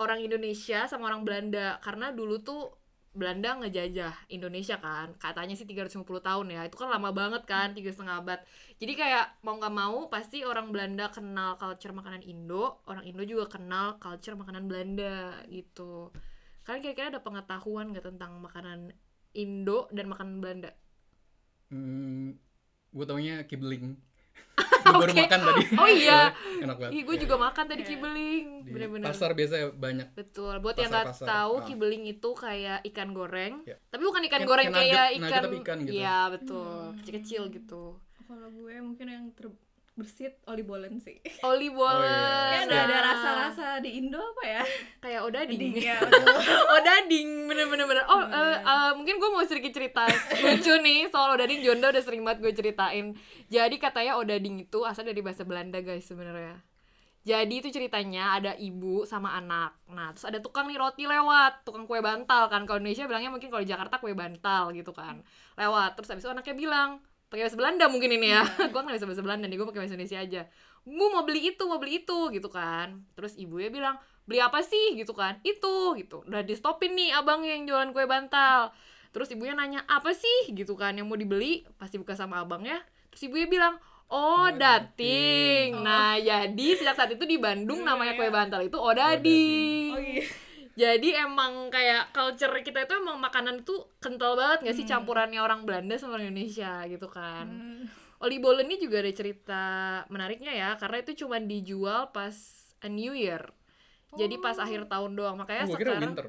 orang 0.00 0.24
Indonesia 0.24 0.88
sama 0.88 1.12
orang 1.12 1.28
Belanda. 1.28 1.76
Karena 1.84 2.08
dulu 2.16 2.40
tuh 2.40 2.79
Belanda 3.10 3.58
ngejajah 3.58 4.30
Indonesia 4.30 4.78
kan 4.78 5.10
katanya 5.18 5.58
sih 5.58 5.66
350 5.66 6.06
tahun 6.22 6.46
ya 6.46 6.62
itu 6.62 6.78
kan 6.78 6.94
lama 6.94 7.10
banget 7.10 7.42
kan 7.42 7.74
tiga 7.74 7.90
setengah 7.90 8.22
abad. 8.22 8.38
Jadi 8.78 8.92
kayak 8.94 9.42
mau 9.42 9.58
nggak 9.58 9.74
mau 9.74 10.06
pasti 10.06 10.46
orang 10.46 10.70
Belanda 10.70 11.10
kenal 11.10 11.58
culture 11.58 11.90
makanan 11.90 12.22
Indo 12.22 12.78
orang 12.86 13.02
Indo 13.02 13.26
juga 13.26 13.50
kenal 13.50 13.98
culture 13.98 14.38
makanan 14.38 14.70
Belanda 14.70 15.42
gitu. 15.50 16.14
Kalian 16.62 16.82
kira-kira 16.86 17.10
ada 17.10 17.22
pengetahuan 17.22 17.90
nggak 17.90 18.14
tentang 18.14 18.38
makanan 18.38 18.94
Indo 19.34 19.90
dan 19.90 20.06
makanan 20.06 20.38
Belanda? 20.38 20.70
Hmm, 21.70 22.38
gue 22.94 23.04
taunya 23.06 23.42
kibling 23.46 23.98
gue 24.60 24.92
baru 24.92 25.08
Oke. 25.08 25.22
makan 25.22 25.40
tadi 25.40 25.62
Oh 25.74 25.88
iya. 25.88 26.20
enak 26.58 26.76
banget 26.76 26.92
Ih, 26.92 27.02
gue 27.02 27.16
juga 27.18 27.34
makan 27.38 27.64
tadi 27.64 27.80
Iya. 27.80 27.88
kibeling 27.90 28.44
di 28.60 28.70
bener-bener 28.70 29.06
pasar 29.06 29.30
biasanya 29.32 29.66
banyak 29.72 30.08
Betul, 30.12 30.54
buat 30.58 30.76
yang 30.76 30.90
nggak 30.90 31.16
tahu 31.16 31.54
ah. 31.54 31.64
kibeling 31.64 32.04
itu 32.06 32.28
kayak 32.34 32.78
ikan 32.84 33.10
goreng, 33.10 33.54
Ya. 33.64 33.76
tapi 33.86 34.02
bukan 34.02 34.22
ikan 34.22 34.32
Kayak- 34.36 34.50
goreng 34.50 34.66
kayak 34.68 34.76
nugget- 34.76 35.10
ikan, 35.10 35.22
nugget 35.22 35.42
tapi 35.42 35.56
ikan 35.58 35.78
gitu. 35.80 35.92
Iya 35.94 36.18
betul, 36.28 36.70
Hmm. 36.82 36.96
kecil-kecil 36.98 37.42
gitu. 37.50 37.84
Kalau 38.22 38.48
gue 38.48 38.74
mungkin 38.78 39.06
yang 39.06 39.24
terbersit 40.00 40.40
oli 40.48 40.64
bolen 40.64 40.96
sih. 40.96 41.20
Oli 41.44 41.68
bolen, 41.68 42.08
iya. 42.08 42.64
Kayak 42.64 42.64
ada 42.72 42.76
ada 42.88 42.98
rasa-rasa 43.04 43.66
di 43.84 44.00
Indo 44.00 44.16
apa 44.16 44.44
ya? 44.48 44.62
kayak 45.04 45.20
odading. 45.28 45.60
Ding 45.60 45.76
ya. 45.76 46.00
odading, 46.80 47.28
bener-bener 47.44 47.84
bener. 47.84 48.04
Oh, 48.08 48.24
eh, 48.24 48.56
eh, 48.64 48.90
mungkin 48.96 49.20
gue 49.20 49.28
mau 49.28 49.44
sedikit 49.44 49.76
cerita 49.76 50.08
lucu 50.40 50.72
nih 50.80 51.12
soal 51.12 51.36
odading. 51.36 51.60
Jonda 51.60 51.92
udah 51.92 52.00
sering 52.00 52.24
banget 52.24 52.40
gue 52.40 52.52
ceritain. 52.56 53.12
Jadi 53.52 53.76
katanya 53.76 54.16
odading 54.16 54.64
itu 54.64 54.80
asal 54.88 55.04
dari 55.04 55.20
bahasa 55.20 55.44
Belanda 55.44 55.84
guys 55.84 56.08
sebenarnya. 56.08 56.56
Jadi 57.20 57.60
itu 57.60 57.68
ceritanya 57.68 58.40
ada 58.40 58.56
ibu 58.56 59.04
sama 59.04 59.36
anak. 59.36 59.76
Nah, 59.92 60.16
terus 60.16 60.24
ada 60.24 60.40
tukang 60.40 60.64
nih 60.72 60.80
roti 60.80 61.04
lewat, 61.04 61.68
tukang 61.68 61.84
kue 61.84 62.00
bantal 62.00 62.48
kan. 62.48 62.64
Kalau 62.64 62.80
Indonesia 62.80 63.04
bilangnya 63.04 63.28
mungkin 63.28 63.52
kalau 63.52 63.60
di 63.60 63.68
Jakarta 63.68 64.00
kue 64.00 64.16
bantal 64.16 64.72
gitu 64.72 64.96
kan. 64.96 65.20
Lewat. 65.60 66.00
Terus 66.00 66.08
habis 66.16 66.24
itu 66.24 66.32
anaknya 66.32 66.56
bilang, 66.56 67.04
pakai 67.30 67.46
bahasa 67.46 67.56
Belanda 67.56 67.86
mungkin 67.86 68.10
ini 68.10 68.34
ya. 68.34 68.42
gua 68.74 68.82
nggak 68.82 68.98
bisa 68.98 69.06
bahasa 69.06 69.22
Belanda 69.22 69.46
nih, 69.46 69.56
gue 69.56 69.66
pakai 69.70 69.80
bahasa 69.86 69.94
Indonesia 69.94 70.18
aja. 70.18 70.42
Bu 70.82 71.04
mau 71.14 71.22
beli 71.22 71.54
itu, 71.54 71.62
mau 71.70 71.78
beli 71.78 72.02
itu 72.02 72.18
gitu 72.34 72.48
kan. 72.50 73.06
Terus 73.14 73.38
ibunya 73.38 73.70
bilang, 73.70 73.96
beli 74.26 74.42
apa 74.42 74.60
sih 74.60 74.98
gitu 74.98 75.14
kan? 75.14 75.38
Itu 75.46 75.94
gitu. 75.94 76.26
Udah 76.26 76.42
di 76.42 76.58
stopin 76.58 76.98
nih 76.98 77.14
abang 77.14 77.46
yang 77.46 77.64
jualan 77.64 77.94
kue 77.94 78.04
bantal. 78.04 78.74
Terus 79.14 79.30
ibunya 79.30 79.54
nanya, 79.54 79.86
apa 79.86 80.10
sih 80.10 80.50
gitu 80.50 80.74
kan 80.74 80.98
yang 80.98 81.06
mau 81.06 81.14
dibeli? 81.14 81.62
Pasti 81.78 81.98
buka 81.98 82.18
sama 82.18 82.42
abangnya. 82.42 82.82
Terus 83.14 83.30
ibunya 83.30 83.46
bilang, 83.46 83.74
Oh, 84.10 84.42
Oh, 84.42 84.46
dating. 84.50 85.70
dating. 85.70 85.86
Nah, 85.86 86.18
jadi 86.18 86.66
sejak 86.74 86.98
saat 86.98 87.14
itu 87.14 87.22
di 87.22 87.38
Bandung 87.38 87.86
Iya, 87.86 87.94
namanya 87.94 88.12
iya. 88.14 88.18
kue 88.18 88.26
bantal 88.26 88.60
itu 88.66 88.74
odading. 88.74 89.90
Oh 89.94 90.02
iya. 90.02 90.26
Jadi 90.72 91.12
emang 91.12 91.68
kayak 91.68 92.10
culture 92.10 92.54
kita 92.60 92.84
itu 92.84 92.94
emang 92.94 93.18
makanan 93.18 93.60
itu 93.60 93.74
kental 93.98 94.34
banget 94.34 94.64
gak 94.64 94.76
sih 94.76 94.84
Hmm. 94.84 94.92
campurannya 94.98 95.38
orang 95.38 95.66
Belanda 95.66 95.98
sama 95.98 96.16
orang 96.16 96.30
Indonesia 96.30 96.86
gitu 96.86 97.06
kan. 97.06 97.46
Hmm. 97.46 97.82
Oli 98.20 98.36
bolen 98.36 98.68
ini 98.68 98.76
juga 98.78 99.00
ada 99.00 99.10
cerita 99.10 99.62
menariknya 100.06 100.52
ya 100.52 100.70
karena 100.76 101.00
itu 101.00 101.24
cuma 101.24 101.40
dijual 101.40 102.12
pas 102.12 102.36
a 102.80 102.88
New 102.88 103.12
Year. 103.12 103.48
Jadi 104.10 104.36
pas 104.38 104.56
Oh. 104.56 104.64
akhir 104.64 104.86
tahun 104.86 105.14
doang. 105.14 105.36
Makanya 105.36 105.64
Oh, 105.64 105.72
sekarang 105.72 106.14
winter 106.16 106.28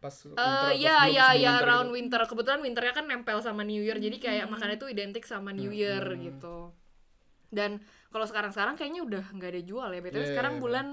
pas 0.00 0.14
winter 0.14 0.40
Eh 0.40 0.46
atau 0.46 0.70
ya 0.72 0.96
ya 1.06 1.26
ya 1.34 1.50
around 1.60 1.90
gitu. 1.90 1.96
winter. 1.98 2.20
Kebetulan 2.24 2.60
winternya 2.60 2.94
kan 2.94 3.04
nempel 3.04 3.38
sama 3.40 3.62
New 3.62 3.78
Year. 3.78 3.98
Jadi 3.98 4.16
kayak 4.16 4.46
Hmm. 4.46 4.52
makannya 4.54 4.76
itu 4.78 4.88
identik 4.88 5.24
sama 5.24 5.50
New 5.50 5.68
Hmm. 5.68 5.76
Year 5.76 6.04
gitu. 6.16 6.72
Dan 7.50 7.82
kalau 8.08 8.24
sekarang-sekarang 8.24 8.78
kayaknya 8.78 9.02
udah 9.02 9.24
nggak 9.28 9.50
ada 9.50 9.62
jual 9.62 9.88
ya. 9.90 10.00
Betul 10.00 10.22
Iya, 10.22 10.30
sekarang 10.30 10.54
iya, 10.56 10.62
bulan 10.62 10.86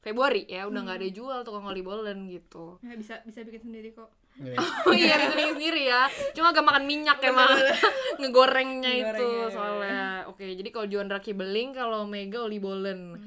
Februari 0.00 0.42
ya 0.44 0.64
udah 0.64 0.80
nggak 0.80 0.96
Hmm. 0.96 1.04
ada 1.04 1.12
jual 1.12 1.38
tukang 1.40 1.64
oli 1.64 1.80
bolen 1.80 2.24
gitu. 2.26 2.80
Ya, 2.80 2.94
bisa 2.94 3.20
bisa 3.22 3.40
bikin 3.42 3.60
sendiri 3.62 3.92
kok. 3.92 4.08
Iya. 4.34 4.56
Oh 4.86 4.92
iya 4.92 5.14
bisa 5.14 5.34
bikin 5.34 5.54
sendiri 5.54 5.82
ya. 5.84 6.02
Cuma 6.32 6.50
agak 6.50 6.62
makan 6.62 6.84
minyak 6.84 7.20
emang 7.20 7.52
ngegorengnya 8.18 8.92
itu 8.94 9.28
iya. 9.38 9.46
soalnya. 9.48 10.00
Oke, 10.26 10.48
jadi 10.50 10.68
kalau 10.68 10.86
Juan 10.86 11.06
Raki 11.06 11.32
beling, 11.32 11.72
kalau 11.72 12.04
Mega 12.04 12.40
oli 12.40 12.56
bolen. 12.56 13.20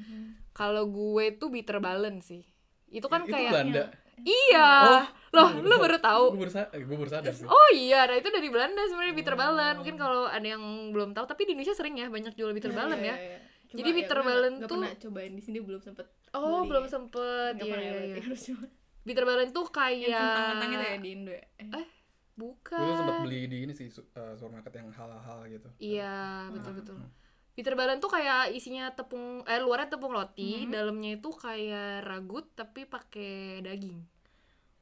Kalau 0.50 0.86
gue 0.86 1.34
tuh 1.34 1.48
bitter 1.48 1.78
balen 1.78 2.18
sih. 2.20 2.42
Itu 2.88 3.06
kan 3.06 3.22
itu 3.22 3.30
kayak 3.30 3.50
Belanda 3.52 3.84
Iya. 4.16 4.70
Oh, 4.88 5.04
Loh, 5.32 5.48
gue 5.52 5.62
lu 5.64 5.76
baru 5.76 5.98
tahu. 5.98 6.24
gue 6.32 6.40
baru, 6.40 6.52
sa- 6.52 6.70
gue 6.70 6.96
baru 6.96 7.10
sadar 7.12 7.32
sih 7.32 7.42
Oh 7.44 7.68
iya, 7.72 8.06
nah 8.06 8.14
itu 8.14 8.30
dari 8.30 8.46
Belanda 8.46 8.78
sebenarnya 8.84 9.10
bitter 9.12 9.34
Oh. 9.34 9.38
balen. 9.40 9.74
Mungkin 9.76 9.96
kalau 9.96 10.26
ada 10.26 10.42
yang 10.44 10.62
belum 10.90 11.10
tahu, 11.12 11.22
tapi 11.24 11.42
di 11.44 11.52
Indonesia 11.52 11.70
sering 11.72 11.94
ya 11.94 12.06
banyak 12.06 12.30
jual 12.32 12.50
bitter 12.50 12.70
Iya, 12.70 12.78
balen 12.80 13.00
ya. 13.00 13.14
iya. 13.14 13.38
Cuma 13.66 13.76
Jadi 13.76 13.88
ya 13.88 13.96
bitter 13.96 14.14
gue 14.16 14.26
balen 14.28 14.52
nggak 14.56 14.68
tuh- 14.68 14.78
pernah 14.80 14.94
cobain 14.96 15.32
di 15.32 15.42
sini 15.42 15.58
belum 15.58 15.80
sempet 15.80 16.06
Oh, 16.36 16.60
beli 16.60 16.68
belum 16.68 16.84
ya. 16.84 16.90
sempet. 16.90 17.50
Nggak 17.52 17.62
Iya, 17.62 17.72
pernah 17.72 17.80
ya 17.80 17.86
iya, 17.86 17.94
berarti 17.94 18.10
iya. 18.12 18.24
harus 18.24 18.42
coba 18.44 18.66
Bitter 19.04 19.24
balen 19.24 19.48
tuh 19.48 19.64
yang 19.64 19.76
kayak 19.76 20.08
kentang-kentang 20.16 20.70
itu 20.70 20.84
ya 20.84 20.96
di 20.96 21.10
Indo 21.10 21.32
ya 21.32 21.44
Eh, 21.54 21.66
Eh, 21.74 21.86
bukan. 22.34 22.80
gue 22.80 22.96
sempat 22.96 23.16
beli 23.20 23.40
di 23.44 23.58
ini 23.60 23.72
sih 23.72 23.86
eh, 23.86 24.32
supermarket 24.34 24.72
yang 24.74 24.88
halal-halal 24.90 25.44
gitu 25.46 25.68
Iya, 25.76 26.16
betul 26.50 26.72
betul. 26.74 26.96
Hmm. 26.96 27.10
Bitter 27.54 27.74
balen 27.74 27.98
tuh 27.98 28.08
kayak 28.08 28.50
isinya 28.50 28.90
tepung 28.90 29.44
eh 29.44 29.58
luarnya 29.58 29.86
tepung 29.88 30.10
roti, 30.10 30.64
Mhm. 30.64 30.70
dalamnya 30.70 31.10
itu 31.14 31.30
kayak 31.30 32.02
ragut 32.02 32.50
tapi 32.52 32.82
pakai 32.84 33.32
daging. 33.60 34.02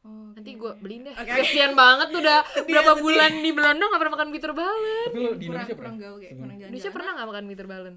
oh, 0.02 0.32
Nanti 0.32 0.50
gue 0.52 0.72
beliin 0.76 1.04
deh. 1.04 1.12
Oke. 1.12 1.30
Kasian 1.36 1.74
banget 1.74 2.08
tuh 2.08 2.20
udah 2.20 2.40
Sedih, 2.56 2.72
berapa 2.72 2.92
sedih. 2.92 3.02
bulan 3.02 3.32
di 3.36 3.50
Belanda 3.52 3.84
gak 3.84 4.00
pernah 4.00 4.14
makan 4.16 4.28
bitter 4.30 4.52
balen. 4.52 5.04
tapi 5.04 5.18
lo 5.18 5.30
di 5.30 5.44
kurang 5.44 5.44
Indonesia 5.44 5.66
kurang 5.68 5.76
pernah 5.76 5.94
gaul 6.00 6.18
kayak 6.18 6.32
kurang 6.32 6.48
jalan 6.52 6.62
Indonesia 6.64 6.90
pernah 6.90 7.10
gak 7.12 7.28
makan 7.28 7.44
bitter 7.44 7.66
balen? 7.68 7.94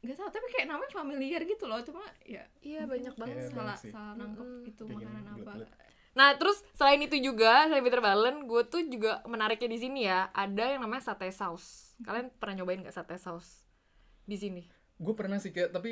Gak 0.00 0.16
tau, 0.16 0.30
tapi 0.32 0.46
kayak 0.56 0.66
namanya 0.72 0.92
familiar 0.96 1.40
gitu 1.44 1.68
loh 1.68 1.76
Cuma 1.84 2.00
ya 2.24 2.44
Iya, 2.64 2.88
banyak 2.88 3.14
banget. 3.20 3.36
Iya, 3.36 3.52
salah 3.52 3.76
sih. 3.76 3.92
salah 3.92 4.12
nangkep 4.16 4.48
Mm-mm. 4.48 4.70
itu 4.72 4.82
gini, 4.88 5.04
makanan 5.04 5.26
apa. 5.36 5.52
Nah, 6.18 6.28
terus 6.40 6.58
selain 6.74 7.00
itu 7.04 7.16
juga, 7.20 7.68
selain 7.68 7.84
bitter 7.84 8.02
balen, 8.02 8.36
gue 8.50 8.62
tuh 8.66 8.82
juga 8.88 9.22
menariknya 9.28 9.68
di 9.70 9.78
sini 9.78 10.00
ya, 10.10 10.28
ada 10.34 10.64
yang 10.74 10.80
namanya 10.84 11.04
sate 11.12 11.28
saus. 11.30 11.94
Kalian 12.02 12.32
pernah 12.40 12.54
nyobain 12.60 12.80
gak 12.82 12.96
sate 12.96 13.16
saus 13.20 13.62
di 14.26 14.36
sini? 14.40 14.62
gue 15.04 15.14
pernah 15.18 15.38
sih 15.42 15.50
kayak 15.54 15.70
tapi 15.76 15.90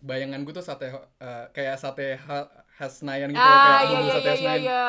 bayangan 0.00 0.40
gue 0.44 0.52
tuh 0.56 0.64
sate 0.64 0.86
eh, 1.20 1.44
kayak 1.52 1.76
sate 1.76 2.16
ha- 2.26 2.59
khas 2.80 2.92
Senayan 3.04 3.28
gitu 3.36 3.48
loh, 3.52 3.60
ah, 3.60 3.64
kayak 3.64 3.80
iya 3.84 3.98
bumbu 4.00 4.06
iya 4.06 4.14
sate 4.16 4.24
iya 4.24 4.34
iya. 4.34 4.38
Senayan 4.40 4.62
iya. 4.64 4.84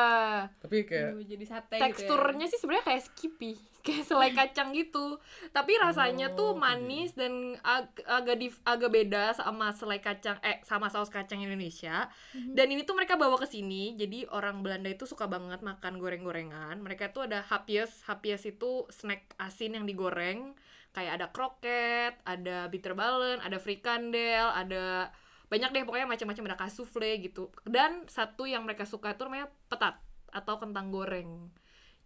tapi 0.62 0.76
kayak 0.88 1.10
Aduh, 1.10 1.22
jadi 1.24 1.44
sate 1.44 1.76
Teksturnya 1.82 2.46
sih 2.46 2.58
sebenarnya 2.60 2.84
kayak 2.88 3.02
skippy, 3.08 3.52
kayak 3.86 4.04
selai 4.06 4.30
kacang 4.30 4.70
gitu. 4.76 5.18
Tapi 5.50 5.72
rasanya 5.80 6.36
tuh 6.38 6.52
Oh, 6.52 6.58
manis 6.58 7.10
dan 7.16 7.58
ag- 7.64 8.04
agak 8.06 8.36
di 8.38 8.48
agak 8.62 8.90
beda 8.92 9.32
sama 9.34 9.72
selai 9.72 9.98
kacang 9.98 10.38
eh 10.44 10.60
sama 10.62 10.86
saus 10.92 11.10
kacang 11.10 11.40
Indonesia. 11.42 12.06
Mhm. 12.36 12.54
Dan 12.54 12.66
ini 12.76 12.82
tuh 12.86 12.94
mereka 12.94 13.18
bawa 13.18 13.36
ke 13.40 13.48
sini. 13.48 13.96
Jadi 13.98 14.28
orang 14.30 14.62
Belanda 14.62 14.92
itu 14.92 15.04
suka 15.08 15.26
banget 15.26 15.60
makan 15.64 15.98
goreng-gorengan. 15.98 16.76
Mereka 16.78 17.10
tuh 17.10 17.26
ada 17.26 17.42
hapies. 17.42 18.04
Hapies 18.06 18.46
itu 18.46 18.86
snack 18.92 19.34
asin 19.40 19.74
yang 19.80 19.86
digoreng. 19.88 20.54
Kayak 20.92 21.12
ada 21.18 21.26
kroket, 21.32 22.12
ada 22.28 22.68
bitterbalen, 22.68 23.40
ada 23.40 23.56
frikandel, 23.56 24.46
ada 24.52 25.08
banyak 25.52 25.68
deh 25.76 25.84
pokoknya 25.84 26.08
macam-macam 26.08 26.44
ada 26.48 26.56
kasufle 26.64 27.12
gitu. 27.20 27.52
Dan 27.68 28.08
satu 28.08 28.48
yang 28.48 28.64
mereka 28.64 28.88
suka 28.88 29.12
itu 29.12 29.28
namanya 29.28 29.52
petat 29.68 30.00
atau 30.32 30.56
kentang 30.56 30.88
goreng. 30.88 31.52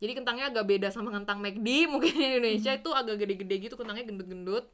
Jadi 0.03 0.13
kentangnya 0.19 0.51
agak 0.51 0.67
beda 0.67 0.91
sama 0.91 1.15
kentang 1.15 1.39
McD 1.39 1.69
mungkin 1.95 2.11
di 2.11 2.27
Indonesia 2.27 2.75
itu 2.75 2.91
agak 2.91 3.23
gede-gede 3.23 3.71
gitu 3.71 3.79
kentangnya 3.79 4.11
gendut-gendut. 4.11 4.67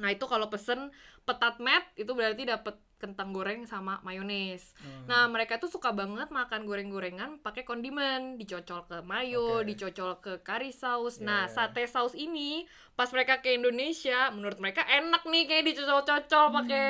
Nah 0.00 0.08
itu 0.08 0.24
kalau 0.24 0.48
pesen 0.48 0.88
petat 1.28 1.60
met 1.60 1.84
itu 2.00 2.08
berarti 2.16 2.48
dapat 2.48 2.80
kentang 3.00 3.32
goreng 3.32 3.64
sama 3.64 3.98
mayones. 4.04 4.76
Hmm. 4.78 5.08
Nah 5.08 5.24
mereka 5.26 5.56
tuh 5.56 5.66
suka 5.66 5.90
banget 5.90 6.28
makan 6.28 6.68
goreng-gorengan 6.68 7.40
pakai 7.40 7.64
kondimen, 7.64 8.36
dicocol 8.36 8.84
ke 8.84 9.00
mayo, 9.02 9.64
Oke. 9.64 9.72
dicocol 9.72 10.20
ke 10.20 10.32
curry 10.44 10.70
saus. 10.70 11.16
Iya, 11.16 11.24
Nah 11.24 11.42
iya. 11.48 11.50
sate 11.50 11.88
saus 11.88 12.12
ini 12.12 12.68
pas 12.92 13.08
mereka 13.08 13.40
ke 13.40 13.56
Indonesia, 13.56 14.28
menurut 14.30 14.60
mereka 14.60 14.84
enak 14.84 15.24
nih 15.24 15.44
kayak 15.48 15.64
dicocol-cocol 15.66 16.46
pakai 16.54 16.88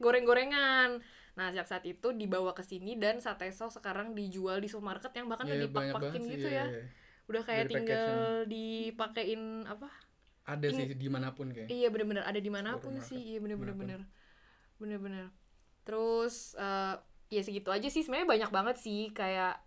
goreng-gorengan. 0.00 1.04
Nah 1.30 1.46
sejak 1.48 1.68
saat 1.68 1.84
itu 1.84 2.10
dibawa 2.12 2.50
ke 2.50 2.64
sini 2.64 2.96
dan 2.96 3.20
sate 3.20 3.52
saus 3.52 3.76
sekarang 3.76 4.12
dijual 4.12 4.58
di 4.58 4.66
supermarket 4.66 5.12
yang 5.12 5.28
bahkan 5.28 5.46
Iya, 5.46 5.54
udah 5.54 5.64
dipak-pakin 5.68 6.22
gitu 6.26 6.48
iya, 6.48 6.64
ya. 6.64 6.66
iya. 6.72 6.82
Udah 7.28 7.42
kayak 7.44 7.64
Dari 7.64 7.72
tinggal 7.76 8.10
dipakein 8.44 9.42
apa? 9.64 9.88
ada 10.42 10.66
sih 10.66 10.82
di 10.98 11.06
mana 11.06 11.30
pun 11.30 11.54
kayak 11.54 11.70
Iya 11.70 11.88
bener-bener 11.88 12.24
ada 12.26 12.40
di 12.42 12.50
mana 12.50 12.74
pun 12.74 12.98
Supermarket, 12.98 13.06
sih, 13.06 13.20
iya 13.22 13.38
bener-bener 13.38 13.70
di 13.70 13.78
mana 13.78 13.78
pun. 13.78 13.86
bener, 13.86 14.00
bener-bener. 14.80 15.26
Terus 15.86 16.54
eh, 16.58 16.94
ya 17.30 17.42
segitu 17.46 17.70
aja 17.70 17.88
sih, 17.90 18.02
sebenarnya 18.04 18.28
banyak 18.28 18.50
banget 18.50 18.76
sih 18.80 19.10
kayak 19.14 19.58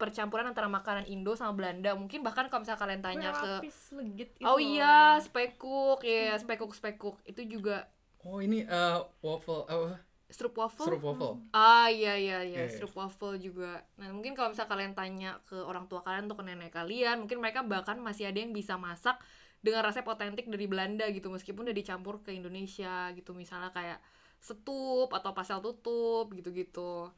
percampuran 0.00 0.46
antara 0.50 0.66
makanan 0.66 1.06
Indo 1.06 1.38
sama 1.38 1.54
Belanda. 1.54 1.94
Mungkin 1.94 2.20
bahkan 2.26 2.50
kalau 2.50 2.66
misalnya 2.66 2.82
kalian 2.82 3.02
tanya 3.04 3.30
ke 3.32 3.50
legit 3.94 4.30
gitu 4.36 4.46
Oh 4.46 4.58
loh. 4.58 4.60
iya, 4.60 5.18
spekuk, 5.22 6.02
ya 6.02 6.34
spekuk 6.42 6.72
spekuk 6.74 7.16
itu 7.24 7.42
juga 7.46 7.86
oh 8.24 8.40
ini 8.40 8.64
eh, 8.64 8.98
waffle 9.20 9.68
apa 9.68 10.00
strup 10.32 10.56
waffle. 10.58 10.84
Strup 10.88 11.02
waffle. 11.04 11.34
Ah 11.54 11.86
iya 11.92 12.18
iya 12.18 12.38
iya, 12.42 12.62
strup 12.66 12.96
waffle 12.98 13.36
juga. 13.38 13.84
Nah 14.00 14.10
mungkin 14.10 14.32
kalau 14.34 14.50
misalnya 14.50 14.70
kalian 14.74 14.92
tanya 14.98 15.30
ke 15.46 15.54
orang 15.60 15.86
tua 15.86 16.00
kalian 16.02 16.26
atau 16.26 16.36
ke 16.40 16.44
nenek 16.48 16.72
kalian, 16.74 17.16
mungkin 17.22 17.38
mereka 17.38 17.60
bahkan 17.62 18.00
masih 18.02 18.24
ada 18.32 18.38
yang 18.42 18.50
bisa 18.50 18.74
masak 18.80 19.20
dengan 19.62 19.84
resep 19.86 20.04
otentik 20.04 20.48
dari 20.50 20.66
Belanda 20.68 21.06
gitu, 21.12 21.28
meskipun 21.32 21.64
udah 21.68 21.76
dicampur 21.76 22.20
ke 22.24 22.34
Indonesia 22.34 23.08
gitu, 23.16 23.32
misalnya 23.32 23.70
kayak 23.72 23.98
setup 24.44 25.08
atau 25.16 25.32
pasel 25.32 25.64
tutup 25.64 26.28
gitu-gitu. 26.36 27.08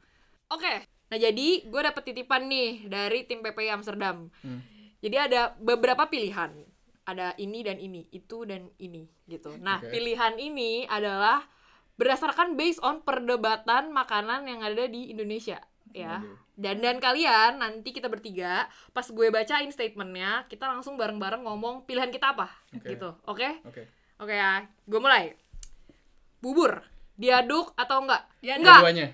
Oke, 0.47 0.87
nah 1.11 1.17
jadi 1.19 1.67
gue 1.67 1.81
dapet 1.83 2.07
titipan 2.07 2.47
nih 2.47 2.87
dari 2.87 3.27
tim 3.27 3.43
PPI 3.43 3.75
Amsterdam. 3.75 4.31
Hmm. 4.39 4.63
Jadi 5.03 5.17
ada 5.19 5.51
beberapa 5.59 6.07
pilihan, 6.07 6.55
ada 7.03 7.35
ini 7.35 7.59
dan 7.67 7.83
ini, 7.83 8.07
itu 8.15 8.47
dan 8.47 8.71
ini 8.79 9.11
gitu. 9.27 9.59
Nah 9.59 9.83
Oke. 9.83 9.91
pilihan 9.91 10.39
ini 10.39 10.87
adalah 10.87 11.43
berdasarkan 11.99 12.55
based 12.55 12.79
on 12.79 13.03
perdebatan 13.03 13.91
makanan 13.91 14.47
yang 14.47 14.63
ada 14.63 14.87
di 14.87 15.11
Indonesia 15.11 15.59
ya. 15.91 16.23
Dan 16.57 16.81
dan 16.81 16.97
kalian 16.97 17.61
nanti 17.61 17.93
kita 17.93 18.09
bertiga 18.09 18.65
pas 18.95 19.05
gue 19.05 19.27
bacain 19.29 19.69
statementnya 19.69 20.47
kita 20.49 20.65
langsung 20.65 20.97
bareng-bareng 20.97 21.45
ngomong 21.45 21.85
pilihan 21.85 22.09
kita 22.09 22.33
apa 22.33 22.49
Oke. 22.71 22.95
gitu. 22.95 23.09
Oke? 23.27 23.61
oke 23.67 23.83
Oke 24.17 24.33
ya. 24.33 24.65
Gue 24.89 24.97
mulai. 24.97 25.37
Bubur 26.41 26.96
diaduk 27.17 27.73
atau 27.73 27.97
enggak? 27.99 28.21
Diaduk. 28.39 28.61
Enggak. 28.63 28.79
dua-duanya 28.79 29.07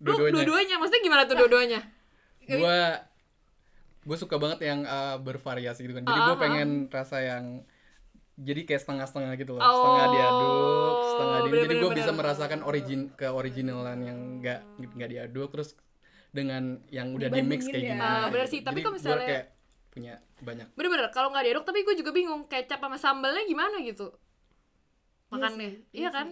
Lu 0.00 0.06
dua-duanya 0.08 0.32
dua-duanya. 0.32 0.74
Maksudnya 0.78 1.02
gimana 1.02 1.22
tuh 1.26 1.36
dua-duanya? 1.36 1.80
gue 2.40 2.78
gue 4.00 4.16
suka 4.18 4.40
banget 4.40 4.64
yang 4.64 4.82
uh, 4.82 5.20
bervariasi 5.20 5.86
gitu 5.86 5.94
kan 5.94 6.02
jadi 6.02 6.18
Ah, 6.18 6.26
gue 6.26 6.34
ah, 6.34 6.40
pengen 6.40 6.68
rasa 6.88 7.20
yang 7.20 7.44
jadi 8.34 8.64
kayak 8.64 8.82
setengah-setengah 8.82 9.38
gitu 9.38 9.54
loh 9.54 9.60
Oh, 9.60 9.70
setengah 9.70 10.06
diaduk 10.10 10.94
setengah 11.04 11.38
di 11.38 11.50
jadi 11.60 11.74
gue 11.78 11.90
bisa 11.94 12.10
merasakan 12.10 12.60
origin 12.64 13.00
ke 13.12 13.28
originalan 13.28 13.98
yang 14.02 14.18
nggak 14.40 14.60
nggak 14.96 15.10
diaduk 15.14 15.48
terus 15.52 15.76
dengan 16.32 16.82
yang 16.88 17.14
udah 17.14 17.28
di 17.28 17.42
mix 17.44 17.68
kayak 17.68 17.82
ya. 17.86 17.90
gimana 17.94 18.10
Ah, 18.10 18.26
bener 18.30 18.46
gitu. 18.46 18.54
sih, 18.56 18.60
tapi 18.64 18.80
kalau 18.80 18.90
gua 18.90 18.98
misalnya- 18.98 19.28
kayak 19.28 19.46
punya 19.90 20.14
banyak 20.40 20.66
Bener-bener 20.74 21.06
kalau 21.10 21.28
nggak 21.30 21.44
diaduk 21.44 21.64
tapi 21.66 21.78
gue 21.82 21.94
juga 21.94 22.10
bingung 22.10 22.42
kecap 22.46 22.80
sama 22.80 22.96
sambalnya 22.96 23.42
gimana 23.46 23.78
gitu. 23.82 24.10
Makannya. 25.28 25.68
sih, 25.70 25.70
Iya 25.94 26.00
iya 26.00 26.10
kan? 26.10 26.26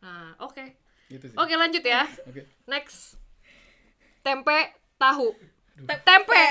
Nah, 0.00 0.32
oke. 0.38 0.64
gitu 1.08 1.24
sih 1.24 1.36
Oke, 1.36 1.54
lanjut 1.54 1.82
ya. 1.82 2.04
oke 2.22 2.42
Next. 2.64 3.18
Tempe 4.20 4.58
tahu. 4.96 5.32
Te- 5.80 6.02
tempe. 6.02 6.44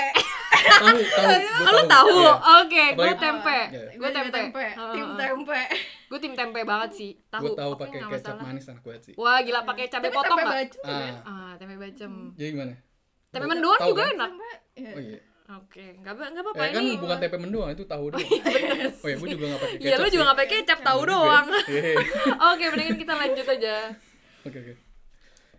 tahu 0.50 0.90
tahu 1.16 1.30
gue 1.30 1.62
Oh, 1.62 1.72
lu 1.72 1.82
tahu. 1.86 2.08
Iya. 2.12 2.32
Oke, 2.60 2.84
gue 2.88 3.06
Apalagi- 3.06 3.20
tempe. 3.20 3.58
Iya. 3.68 3.82
Gue 3.94 4.10
tempe. 4.10 4.30
tempe 4.32 4.64
tim 4.90 5.06
Heeh. 5.06 5.16
tempe 5.16 5.60
Gue 6.06 6.18
tim 6.18 6.34
tempe 6.34 6.60
banget 6.62 6.90
sih. 6.92 7.10
Tahu. 7.28 7.42
gue 7.44 7.52
tahu 7.54 7.72
pakai 7.76 7.98
kecap 8.00 8.10
masalah. 8.12 8.42
manis 8.44 8.64
enak 8.66 8.82
banget 8.82 9.02
sih 9.04 9.14
Wah, 9.14 9.38
gila 9.40 9.60
pakai 9.62 9.86
cabai 9.86 10.02
Tapi 10.04 10.10
potong 10.12 10.30
tempe 10.32 10.42
nggak? 10.42 10.56
baju 10.56 10.78
kan 10.80 11.14
ah 11.20 11.24
Ah, 11.24 11.52
tempe 11.56 11.74
bacem. 11.76 12.12
jadi 12.34 12.48
gimana 12.50 12.74
Tempe 13.30 13.46
mendoan 13.46 13.78
juga 13.84 14.02
kan? 14.02 14.12
enak. 14.12 14.28
tempe 14.28 14.50
ya. 14.76 14.90
oh 14.90 15.00
iya 15.00 15.18
Oke, 15.52 15.98
nggak 15.98 16.12
apa- 16.12 16.28
nggak 16.30 16.44
apa-apa 16.44 16.62
Eh, 16.62 16.70
kan 16.70 16.80
ini. 16.80 16.94
bukan 16.94 17.16
tempe 17.18 17.36
mendoan 17.36 17.70
itu 17.72 17.82
tahu 17.84 18.04
doang. 18.08 18.22
oh 18.22 19.08
iya, 19.08 19.16
gue 19.16 19.28
juga 19.28 19.44
gak 19.48 19.60
pakai 19.60 19.74
kecap. 19.74 19.82
Iya, 19.82 19.94
lu 19.96 20.06
juga 20.08 20.22
nggak 20.22 20.38
pakai 20.38 20.56
kecap 20.56 20.78
tahu 20.80 21.00
doang. 21.04 21.46
Iya. 21.66 21.94
Oke, 22.48 22.64
mendingan 22.68 22.96
kita 22.96 23.12
lanjut 23.12 23.46
aja. 23.48 23.74
Oke 24.40 24.56
oke. 24.56 24.74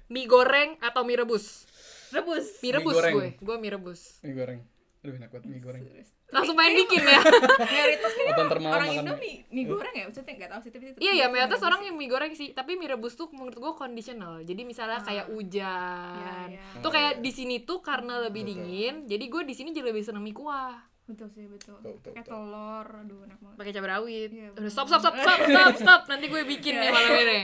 Mie 0.07 0.25
goreng 0.25 0.79
atau 0.79 1.01
mie 1.01 1.17
rebus? 1.17 1.67
rebus 2.09 2.59
Mie 2.59 2.63
Mie 2.65 2.73
rebus 2.73 2.93
goreng. 2.93 3.13
gue. 3.13 3.27
Gue 3.37 3.55
mie 3.57 3.71
rebus. 3.71 4.01
Mie 4.21 4.31
goreng. 4.33 4.59
Aduh 5.01 5.17
enak 5.17 5.29
banget 5.29 5.49
mie 5.49 5.57
goreng. 5.57 5.81
Langsung 6.29 6.53
pengen 6.53 6.77
bikin 6.77 7.01
ya. 7.01 7.19
mayoritas 7.73 8.11
kan 8.13 8.25
orang 8.37 8.61
makan 8.61 8.85
Indo 8.93 9.13
mie. 9.17 9.41
mie, 9.49 9.65
goreng 9.65 9.93
ya 9.93 10.05
maksudnya 10.05 10.33
nggak 10.37 10.51
tahu 10.53 10.61
sih 10.61 10.69
tapi 10.69 10.85
Iya 10.95 11.13
ya, 11.15 11.25
mayoritas 11.25 11.57
orang 11.59 11.81
yang 11.81 11.95
mie 11.95 12.05
goreng 12.05 12.31
sih, 12.31 12.53
tapi 12.53 12.77
mie 12.77 12.85
rebus 12.87 13.13
tuh 13.15 13.25
menurut 13.31 13.57
gue 13.57 13.73
conditional. 13.73 14.39
Jadi 14.41 14.61
misalnya 14.61 15.01
kayak 15.01 15.25
hujan. 15.27 16.15
Iya, 16.15 16.33
iya. 16.51 16.61
Tuh 16.77 16.85
Oh, 16.85 16.93
kayak 16.93 17.17
iya. 17.17 17.19
di 17.19 17.31
sini 17.31 17.55
tuh 17.61 17.81
karena 17.81 18.21
lebih 18.21 18.43
dingin, 18.43 19.03
jadi 19.05 19.25
gue 19.25 19.41
di 19.41 19.51
sini 19.51 19.69
jadi 19.69 19.89
lebih 19.89 20.01
seneng 20.01 20.21
mie 20.21 20.31
kuah. 20.31 20.77
betul 21.03 21.27
sih 21.27 21.43
betul 21.43 21.75
Betul, 21.75 22.13
betul. 22.13 22.23
telur 22.23 22.87
aduh 22.87 23.19
enak 23.25 23.35
banget 23.35 23.57
Pakai 23.57 23.71
cabai 23.73 23.89
rawit. 23.91 24.29
Iya, 24.31 24.47
Udah 24.53 24.69
stop 24.69 24.87
stop 24.87 25.01
stop 25.01 25.15
stop 25.17 25.39
stop 25.43 25.73
stop. 25.75 26.01
Nanti 26.07 26.25
gue 26.25 26.41
bikin 26.45 26.77
nih 26.77 26.87
malam 26.87 27.11
ini. 27.17 27.39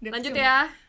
Lanjut 0.16 0.32
ya. 0.32 0.85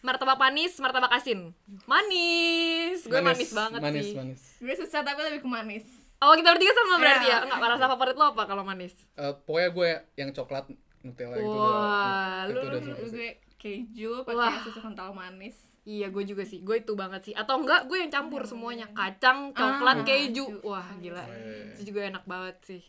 Martabak 0.00 0.38
manis, 0.38 0.72
martabak 0.76 1.12
asin. 1.12 1.52
Manis. 1.84 3.04
Gue 3.04 3.20
manis, 3.20 3.50
banget 3.50 3.80
manis, 3.80 4.04
sih. 4.04 4.14
Manis 4.14 4.40
gue 4.58 4.74
susah 4.76 5.00
tapi 5.00 5.20
lebih 5.22 5.40
ke 5.40 5.48
manis 5.48 5.84
Oh, 6.18 6.36
kita 6.36 6.52
bertiga 6.52 6.72
sama 6.74 6.96
berarti 6.96 7.26
Iya. 7.26 7.32
ya? 7.34 7.48
Enggak, 7.48 7.68
rasa 7.70 7.86
favorit 7.86 8.12
lo 8.14 8.26
apa 8.28 8.44
kalau 8.44 8.60
manis? 8.60 8.92
Eh, 9.14 9.32
pokoknya 9.40 9.68
gue 9.70 9.90
yang 10.16 10.30
coklat 10.30 10.68
Nutella 11.00 11.32
gitu 11.34 11.48
Wah, 11.48 12.44
udah, 12.44 12.44
lu- 12.46 12.60
itu 12.60 12.68
udah 12.68 12.80
sih. 12.84 13.08
gue 13.08 13.28
keju 13.56 14.12
Wah. 14.20 14.52
pakai 14.52 14.60
susu 14.62 14.80
kental 14.80 15.10
manis 15.10 15.56
Iya, 15.82 16.08
gue 16.08 16.24
juga 16.24 16.44
sih. 16.44 16.60
Gue 16.60 16.76
itu 16.78 16.92
banget 16.92 17.24
sih. 17.24 17.32
Atau 17.32 17.56
enggak, 17.56 17.88
gue 17.88 17.96
yang 17.96 18.12
campur 18.12 18.44
semuanya. 18.44 18.84
Kacang, 18.92 19.48
coklat, 19.50 19.96
Ah, 19.96 20.04
keju. 20.04 20.60
Wah, 20.60 20.84
Ah, 20.84 20.92
gila. 20.94 21.24
iya, 21.24 21.32
iya. 21.32 21.72
Itu 21.72 21.82
juga 21.88 22.00
enak 22.06 22.24
banget 22.26 22.56
sih. 22.62 22.80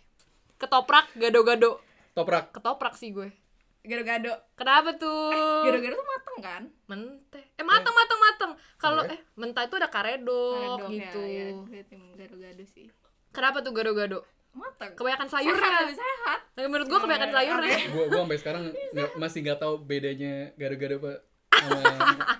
Ketoprak, 0.58 1.08
gado-gado. 1.16 1.80
Toprak. 2.12 2.52
Ketoprak 2.52 2.94
sih 2.94 3.10
gue. 3.10 3.32
gado-gado 3.82 4.30
Kenapa 4.54 4.94
tuh? 4.94 5.34
gado-gado 5.66 5.96
tuh 5.96 6.06
mateng 6.32 6.40
kan 6.42 6.64
Menteh. 6.88 7.44
Eh, 7.54 7.66
mateng, 7.66 7.92
mateng, 7.92 8.20
mateng. 8.22 8.52
Kalau 8.78 9.04
Oke. 9.04 9.12
eh 9.12 9.20
mentah 9.36 9.64
itu 9.64 9.76
ada 9.76 9.90
karedok 9.90 10.80
Karedok 10.80 10.90
gitu. 10.90 11.22
ya, 11.22 11.46
ya 11.70 11.84
gado-gado 12.16 12.64
sih 12.66 12.88
Kenapa 13.32 13.58
tuh 13.60 13.72
gado-gado? 13.72 14.20
mateng 14.52 14.92
Kebanyakan 14.94 15.28
sehat 15.28 15.44
sayurnya. 15.48 15.80
lebih 15.82 15.96
sehat 15.98 16.40
Tapi 16.52 16.68
menurut 16.68 16.88
gue 16.88 17.00
kebanyakan 17.00 17.30
Oke. 17.30 17.38
sayurnya. 17.38 17.78
Gue 17.90 18.06
gue 18.06 18.20
sampai 18.22 18.38
sekarang 18.38 18.64
masih 19.16 19.40
nggak 19.42 19.60
tahu 19.60 19.74
bedanya 19.80 20.34
gado-gado 20.56 20.96
apa 20.98 21.12
sama 21.52 21.80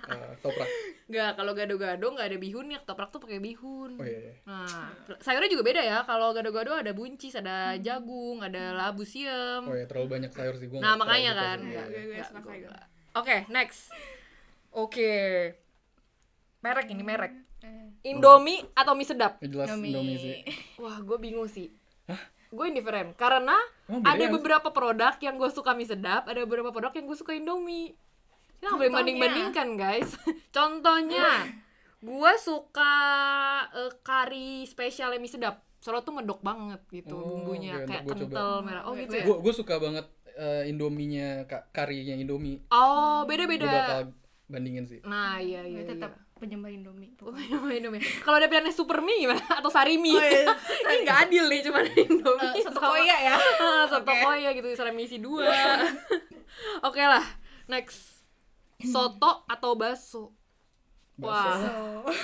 eh, 0.08 0.32
toprak. 0.40 0.68
Enggak, 1.06 1.30
kalau 1.34 1.52
gado-gado 1.52 2.06
nggak 2.10 2.26
ada 2.26 2.38
bihunnya. 2.38 2.78
Ketoprak 2.80 3.08
tuh 3.08 3.20
pakai 3.20 3.40
bihun. 3.40 3.96
Oh 3.96 4.04
iya. 4.04 4.18
iya. 4.18 4.32
Nah, 4.44 4.92
sayurnya 5.20 5.48
juga 5.48 5.64
beda 5.64 5.80
ya. 5.80 5.98
Kalau 6.02 6.32
gado-gado 6.32 6.72
ada 6.72 6.92
buncis, 6.92 7.32
ada 7.32 7.76
jagung, 7.78 8.40
ada 8.40 8.72
labu 8.74 9.04
siam. 9.04 9.64
Oh 9.64 9.72
iya 9.72 9.84
terlalu 9.84 10.08
banyak 10.10 10.30
sayur 10.30 10.56
sih 10.56 10.68
gue. 10.68 10.80
Nah, 10.80 10.96
makanya 10.96 11.32
kan. 11.32 11.58
Iya, 11.62 11.82
iya. 11.86 12.02
gue- 12.12 12.24
suka 12.24 12.40
gua 12.40 12.52
sayur. 12.52 12.72
Oke, 13.12 13.44
next. 13.48 13.92
Oke. 14.70 15.10
Merek 16.60 16.88
ini 16.88 17.02
merek. 17.02 17.32
Eh, 17.62 18.10
Indomie 18.10 18.62
atau 18.72 18.96
mie 18.96 19.04
sedap? 19.04 19.38
Ini 19.38 19.48
jelas 19.48 19.66
Indomie. 19.68 19.90
Indomie 19.90 20.18
sih. 20.18 20.36
Wah, 20.78 20.98
gue 20.98 21.18
bingung 21.18 21.46
sih. 21.46 21.70
Gue 22.48 22.68
indifferent 22.68 23.16
karena 23.16 23.56
Emang 23.88 24.04
ada 24.04 24.24
beberapa 24.28 24.68
produk 24.68 25.16
yang 25.18 25.36
gue 25.36 25.48
suka 25.48 25.72
mie 25.72 25.88
sedap, 25.88 26.28
ada 26.28 26.44
beberapa 26.44 26.68
produk 26.68 26.92
yang 26.92 27.06
gue 27.06 27.16
suka 27.16 27.32
Indomie. 27.32 27.96
Kita 28.56 28.68
nggak 28.68 28.78
boleh 28.78 28.92
banding-bandingkan, 28.92 29.68
guys. 29.74 30.10
Contohnya, 30.56 31.48
gue 31.98 32.32
suka 32.38 32.94
eh, 33.72 33.92
kari 34.00 34.64
spesial 34.64 35.16
mie 35.16 35.28
sedap. 35.28 35.60
Soalnya 35.82 36.06
tuh 36.06 36.14
medok 36.14 36.38
banget 36.40 36.78
gitu 36.94 37.10
Oh, 37.10 37.42
bumbunya, 37.42 37.82
oke, 37.82 37.90
kayak 37.90 38.02
coba. 38.06 38.14
kental 38.14 38.52
merah. 38.62 38.82
Oh 38.86 38.94
gitu 38.94 39.14
ya. 39.18 39.24
Gue 39.26 39.50
suka 39.52 39.74
banget 39.82 40.06
eh, 40.42 40.62
Indominya 40.66 41.46
ka- 41.46 41.70
karinya 41.70 42.14
Indomie. 42.14 42.58
Oh, 42.68 43.22
Gue 43.22 43.38
beda-beda. 43.38 43.68
bakal 43.68 44.00
bandingin 44.46 44.84
sih. 44.84 44.98
Nah, 45.02 45.38
iya 45.38 45.62
iya. 45.62 45.80
gue 45.80 45.86
tetap 45.88 46.12
iya. 46.12 46.20
penyembah 46.36 46.68
Indomie 46.68 47.14
Oh, 47.14 47.30
pokoknya. 47.30 47.46
Indomie, 47.48 47.76
Indomie. 47.78 48.02
Kalau 48.20 48.36
ada 48.36 48.46
pilihannya 48.46 48.74
super 48.74 48.98
mie 49.00 49.22
gimana? 49.22 49.38
Atau 49.54 49.70
sari 49.70 49.94
mie? 49.96 50.12
Oh, 50.12 50.20
iya. 50.20 50.50
Ini 50.84 50.96
nggak 51.00 51.18
adil 51.22 51.44
nih 51.46 51.60
cuma 51.62 51.78
Indomie. 51.80 52.50
Eh, 52.50 52.60
soto 52.60 52.76
sama- 52.76 52.90
koya 52.90 53.16
ya 53.22 53.34
soto 53.92 54.10
Oke. 54.10 54.20
koya 54.20 54.50
gitu, 54.50 54.66
misalnya 54.66 54.92
mie 54.92 55.06
isi 55.06 55.18
dua. 55.18 55.46
Oke 56.88 57.00
lah, 57.00 57.22
next. 57.66 58.26
Soto 58.82 59.46
atau 59.46 59.78
bakso? 59.78 60.34
Wah, 61.16 61.54
so 61.54 61.70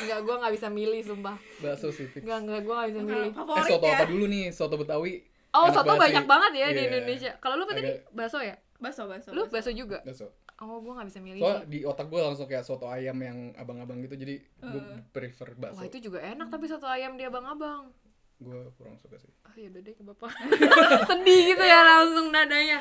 enggak, 0.03 0.27
gue 0.27 0.35
nggak 0.35 0.55
bisa 0.59 0.69
milih, 0.69 1.01
sumpah. 1.07 1.37
Bakso 1.63 1.95
sih 1.95 2.09
fix. 2.09 2.25
Enggak, 2.25 2.39
enggak, 2.43 2.61
gue 2.61 2.75
nggak 2.75 2.89
bisa 2.91 3.03
milih. 3.05 3.31
Eh 3.31 3.65
soto 3.65 3.87
ya 3.87 3.95
apa 3.95 4.05
dulu 4.05 4.25
nih? 4.27 4.45
Soto 4.51 4.75
Betawi. 4.75 5.23
Oh, 5.51 5.67
Enak 5.67 5.75
soto 5.75 5.93
banyak 5.95 6.23
sih. 6.23 6.29
banget 6.29 6.53
ya 6.55 6.67
di 6.69 6.75
Iya. 6.75 6.89
Indonesia. 6.89 7.31
Kalau 7.39 7.55
lu 7.55 7.65
apa 7.65 7.75
tadi? 7.75 7.91
Bakso 8.11 8.39
ya? 8.39 8.57
Baso, 8.77 9.03
baso. 9.05 9.29
Lu 9.31 9.47
bakso 9.47 9.71
juga? 9.71 9.99
Bakso. 10.03 10.29
Oh, 10.59 10.79
gua 10.79 10.97
nggak 10.97 11.09
bisa 11.09 11.21
milih 11.21 11.39
Soalnya 11.39 11.65
di 11.65 11.79
otak 11.83 12.07
gue 12.07 12.19
langsung 12.19 12.45
kayak 12.45 12.63
soto 12.63 12.85
ayam 12.85 13.15
yang 13.17 13.39
abang-abang 13.55 13.99
gitu 14.01 14.15
jadi 14.15 14.43
gue 14.43 14.81
Eh. 14.83 15.01
prefer 15.09 15.55
Wah, 15.55 15.71
bakso. 15.71 15.87
itu 15.87 15.99
juga 16.03 16.19
enak 16.21 16.49
tapi 16.49 16.67
soto 16.67 16.85
ayam 16.85 17.15
dia 17.15 17.27
abang-abang. 17.27 17.95
Gue 18.37 18.67
kurang 18.75 18.95
suka 18.97 19.17
sih. 19.17 19.31
Ah, 19.41 19.55
ya 19.55 19.67
udah 19.69 19.81
deh 19.81 19.95
ke 19.95 20.03
bapak. 20.05 20.31
Sedih 21.09 21.41
gitu 21.49 21.63
ya 21.63 21.81
langsung 21.81 22.29
nadanya. 22.29 22.79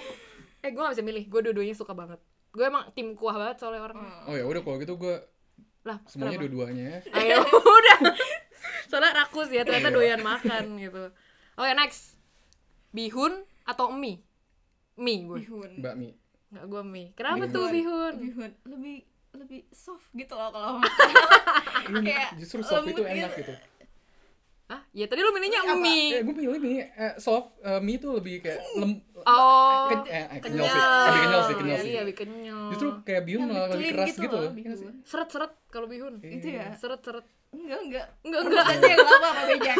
Eh, 0.59 0.69
gua 0.71 0.89
gak 0.89 0.93
bisa 0.93 1.05
milih. 1.05 1.23
Gue 1.25 1.41
dua-duanya 1.41 1.73
suka 1.73 1.93
banget. 1.93 2.17
Gue 2.49 2.65
emang 2.65 2.89
tim 2.91 3.13
kuah 3.13 3.37
banget 3.37 3.57
soalnya 3.57 3.85
orang. 3.85 4.01
Oh 4.25 4.33
ya 4.33 4.43
udah 4.43 4.59
kalau 4.59 4.77
gitu 4.77 4.97
gue 4.97 5.15
Lah, 5.83 6.01
semuanya 6.03 6.41
dua-duanya 6.41 6.83
ya. 6.83 6.99
Ayo, 7.15 7.37
udah. 7.79 7.97
Soalnya 8.85 9.15
rakus 9.15 9.47
ya, 9.47 9.63
ternyata 9.63 9.87
doyan 9.89 10.19
makan 10.19 10.75
gitu. 10.75 11.13
Oke, 11.55 11.71
next. 11.73 12.16
Bihun 12.97 13.33
atau 13.63 13.93
mie? 13.93 14.25
Mie 14.97 15.21
gue. 15.23 15.37
Bihun. 15.45 15.69
Iya. 15.77 15.83
Bakmi. 15.85 16.09
Enggak, 16.49 16.65
gue 16.65 16.81
mie. 16.83 17.07
Kenapa 17.13 17.45
Bihun. 17.45 17.53
tuh 17.53 17.65
bihun? 17.69 18.13
Bihun 18.17 18.51
lebih 18.65 18.97
lebih 19.37 19.61
soft 19.69 20.09
gitu 20.11 20.33
loh 20.33 20.49
kalau 20.49 20.81
Kayak 22.07 22.33
Justru 22.41 22.65
soft 22.65 22.89
itu 22.89 23.05
enak 23.05 23.31
gitu. 23.37 23.45
gitu. 23.45 23.53
Hah? 24.67 24.81
Ya 24.91 25.05
tadi 25.05 25.21
lu 25.21 25.31
milihnya 25.31 25.61
Apa? 25.61 25.71
Eh, 25.71 25.79
mie. 25.79 26.25
gue 26.25 26.33
pilih 26.33 26.59
mie 26.59 26.89
eh, 26.89 27.13
soft 27.17 27.55
eh, 27.61 27.79
mie 27.79 27.95
itu 27.95 28.09
lebih 28.09 28.41
kayak 28.41 28.59
lem 28.75 28.91
Oh, 29.29 29.87
ke- 29.89 30.07
eh, 30.07 30.23
eh, 30.25 30.39
kenyal 30.39 30.63
kenyal. 30.63 30.71
sih. 30.71 30.81
Lebih 31.03 31.19
kenyal 31.19 31.41
sih, 31.41 31.55
kenyal 31.55 31.77
sih. 31.77 31.89
Iya, 31.89 31.99
lebih 32.01 32.17
kenyal. 32.17 32.61
Justru 32.69 32.87
kayak 33.03 33.23
bihun 33.23 33.45
malah 33.45 33.67
lebih 33.69 33.87
keras 33.91 34.07
gitu 34.09 34.21
gitu, 34.23 34.35
loh. 34.35 34.41
Iya 34.41 34.73
sih. 34.73 34.87
bihun. 34.87 34.95
seret-seret 35.03 35.51
kalau 35.67 35.87
bihun. 35.87 36.13
itu 36.21 36.47
ya 36.49 36.67
Seret-seret. 36.73 37.25
enggak 37.47 37.79
enggak 37.81 38.05
Enggak, 38.21 38.41
enggak. 38.43 38.65
Tadi 38.65 38.83
yang 38.85 38.99
lama 39.01 39.27
apa 39.29 39.41
bejak 39.45 39.77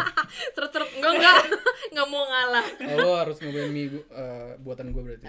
Seret-seret. 0.54 0.88
Enggak, 0.94 1.12
enggak. 1.14 1.36
Enggak 1.92 2.06
mau 2.08 2.24
ngalah. 2.24 2.66
Oh, 2.82 2.96
lo 2.98 3.12
harus 3.16 3.36
nyobain 3.38 3.70
mie 3.70 3.88
gu- 3.88 4.08
eh, 4.10 4.50
buatan 4.58 4.90
gue 4.90 5.02
berarti. 5.02 5.24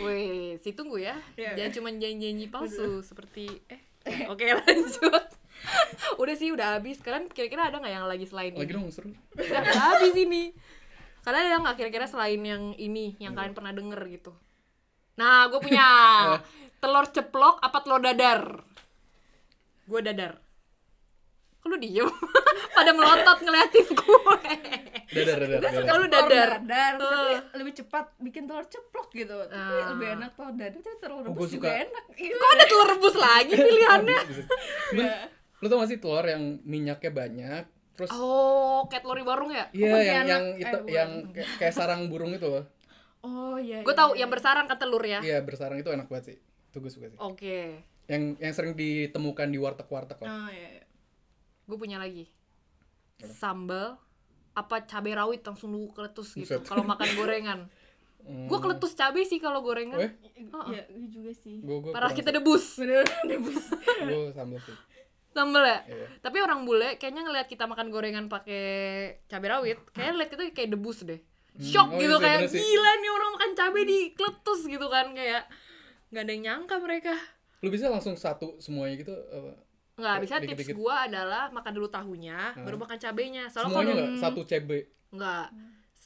Wih, 0.00 0.56
si 0.58 0.72
tunggu 0.72 0.96
ya. 0.98 1.16
Iya. 1.34 1.52
Jangan 1.54 1.72
cuma 1.74 1.88
janji-janji 1.92 2.46
palsu 2.48 3.00
seperti 3.02 3.44
eh. 3.66 3.80
Oke, 4.26 4.48
lanjut. 4.56 5.24
udah 6.16 6.34
sih, 6.34 6.48
udah 6.48 6.66
habis. 6.74 6.96
Kalian 6.98 7.28
kira-kira 7.28 7.66
ada 7.66 7.76
nggak 7.76 7.92
yang 7.92 8.06
lagi 8.06 8.24
selain 8.24 8.54
Lagi 8.54 8.64
ini? 8.64 8.72
dong 8.72 8.88
seru. 8.88 9.10
Udah 9.34 9.62
habis 9.68 10.14
ini. 10.14 10.54
Kalian 11.28 11.44
ada 11.44 11.60
nggak 11.60 11.76
kira-kira 11.76 12.08
selain 12.08 12.40
yang 12.40 12.72
ini 12.74 13.12
yang 13.18 13.36
kalian 13.36 13.52
pernah 13.52 13.68
denger 13.70 14.00
gitu? 14.08 14.32
Nah, 15.14 15.44
gue 15.46 15.60
punya 15.60 15.84
telur 16.80 17.04
ceplok 17.06 17.60
apa 17.60 17.78
telur 17.78 18.00
dadar? 18.00 18.64
Gue 19.84 20.00
dadar. 20.00 20.40
Lu 21.62 21.76
diem? 21.76 22.08
Pada 22.72 22.96
melotot 22.96 23.38
ngeliatin 23.38 23.88
gue. 23.90 24.40
Dadar, 25.10 25.36
dadar, 25.38 25.58
dadar. 25.60 25.82
Kalau 25.84 26.06
dadar. 26.06 26.50
dadar 26.64 26.92
tapi 26.96 27.16
Eh. 27.28 27.40
lebih 27.58 27.72
cepat 27.76 28.16
bikin 28.18 28.48
telur 28.48 28.64
ceplok 28.64 29.12
gitu 29.12 29.36
tapi 29.44 29.52
Ah. 29.74 29.92
lebih 29.92 30.08
enak 30.16 30.30
telur 30.32 30.54
dadar 30.54 30.80
tapi 30.80 30.96
telur 30.98 31.12
Oh, 31.18 31.24
rebus 31.26 31.36
gua 31.36 31.48
juga 31.50 31.68
suka. 31.68 31.82
enak. 31.84 32.04
Kok 32.16 32.50
ada 32.50 32.64
telur 32.64 32.88
rebus 32.88 33.14
lagi 33.18 33.52
pilihannya? 33.52 34.18
Lo 35.58 35.66
tau 35.66 35.76
gak 35.76 35.90
sih 35.90 35.98
telur 35.98 36.24
yang 36.24 36.42
minyaknya 36.62 37.10
banyak, 37.10 37.64
terus 37.98 38.10
Oh, 38.10 38.86
kayak 38.86 39.02
telur 39.02 39.18
di 39.18 39.26
warung 39.26 39.50
ya? 39.50 39.66
Iya, 39.70 39.90
Oh, 39.90 39.98
yang 39.98 40.24
yang 40.24 40.44
Eh, 40.54 40.62
itu 40.62 40.76
bukan. 40.78 40.88
yang 40.88 41.10
kayak, 41.34 41.48
kayak 41.58 41.74
sarang 41.74 42.06
burung 42.06 42.30
itu 42.30 42.46
loh. 42.46 42.62
oh 43.20 43.58
iya 43.58 43.82
Gue 43.82 43.90
iya, 43.90 43.98
tahu 43.98 44.10
iya. 44.14 44.20
yang 44.22 44.30
bersarang 44.30 44.64
ke 44.64 44.76
telur 44.76 45.02
ya. 45.02 45.18
Iya, 45.18 45.42
bersarang 45.42 45.76
itu 45.76 45.90
enak 45.90 46.06
banget 46.06 46.24
sih. 46.24 46.36
Itu 46.70 46.78
gue 46.78 46.88
suka 46.88 47.06
sih. 47.08 47.18
Oke, 47.18 47.82
Yang 48.06 48.22
yang 48.38 48.52
sering 48.52 48.72
ditemukan 48.72 49.46
di 49.46 49.58
warteg-warteg 49.58 50.16
lah. 50.16 50.30
oh 50.30 50.48
iya, 50.48 50.68
iya. 50.72 50.84
gue 51.66 51.76
punya 51.76 51.98
lagi. 51.98 52.30
Sambal 53.18 53.98
apa 54.54 54.82
cabai 54.82 55.12
rawit 55.12 55.42
langsung 55.42 55.70
lu 55.70 55.90
keletus 55.90 56.32
gitu 56.32 56.62
kalau 56.62 56.82
makan 56.82 57.08
gorengan. 57.14 57.60
Hmm. 58.20 58.46
Gue 58.46 58.58
keletus 58.58 58.92
cabai 58.92 59.22
sih 59.22 59.38
kalau 59.38 59.60
gorengan. 59.60 59.98
Eh, 60.00 60.10
Oh, 60.48 60.66
Iya, 60.68 60.86
gue 60.86 61.08
juga 61.08 61.32
sih 61.32 61.58
gue 61.58 61.76
gue 61.80 61.90
Parah 61.90 62.10
kita 62.10 62.30
debus. 62.30 62.78
bener 62.78 63.02
debus 63.30 63.58
gue 63.98 64.30
sambal 64.32 64.58
sih. 64.60 64.76
Sambal 65.32 65.64
ya? 65.64 65.78
Iya. 65.86 66.06
Tapi 66.24 66.36
orang 66.40 66.64
bule 66.64 66.96
kayaknya 66.96 67.22
ngelihat 67.28 67.46
kita 67.46 67.68
makan 67.68 67.92
gorengan 67.92 68.26
pakai 68.26 68.64
cabai 69.28 69.48
rawit, 69.52 69.78
kayaknya 69.92 70.14
lihat 70.24 70.30
kita 70.32 70.42
kayak 70.56 70.70
debus 70.74 71.04
deh. 71.04 71.20
Shock 71.58 71.90
oh 71.90 71.98
gitu 71.98 72.16
iya 72.22 72.38
kayak 72.38 72.54
gila 72.54 72.92
nih 73.02 73.10
orang 73.10 73.30
makan 73.34 73.50
cabai 73.58 73.82
di 73.82 73.98
kletus 74.14 74.60
gitu 74.70 74.86
kan 74.86 75.10
kayak 75.10 75.50
nggak 76.14 76.22
ada 76.22 76.32
yang 76.32 76.42
nyangka 76.46 76.76
mereka. 76.78 77.14
Lu 77.60 77.68
bisa 77.74 77.90
langsung 77.90 78.14
satu 78.14 78.56
semuanya 78.62 78.94
gitu 79.02 79.10
apa? 79.10 79.52
Nggak 79.98 80.14
Kayak 80.14 80.22
bisa 80.22 80.34
tips 80.38 80.42
dikit-dikit. 80.46 80.76
gua 80.78 81.10
adalah 81.10 81.50
makan 81.50 81.72
dulu 81.74 81.88
tahunya, 81.90 82.38
baru 82.62 82.76
makan 82.78 82.98
cabenya. 83.02 83.50
Soalnya 83.50 83.70
Semuanya 83.74 83.90
kalau 83.90 84.06
nggak 84.06 84.22
satu 84.22 84.40
CB. 84.46 84.70
nggak 85.08 85.46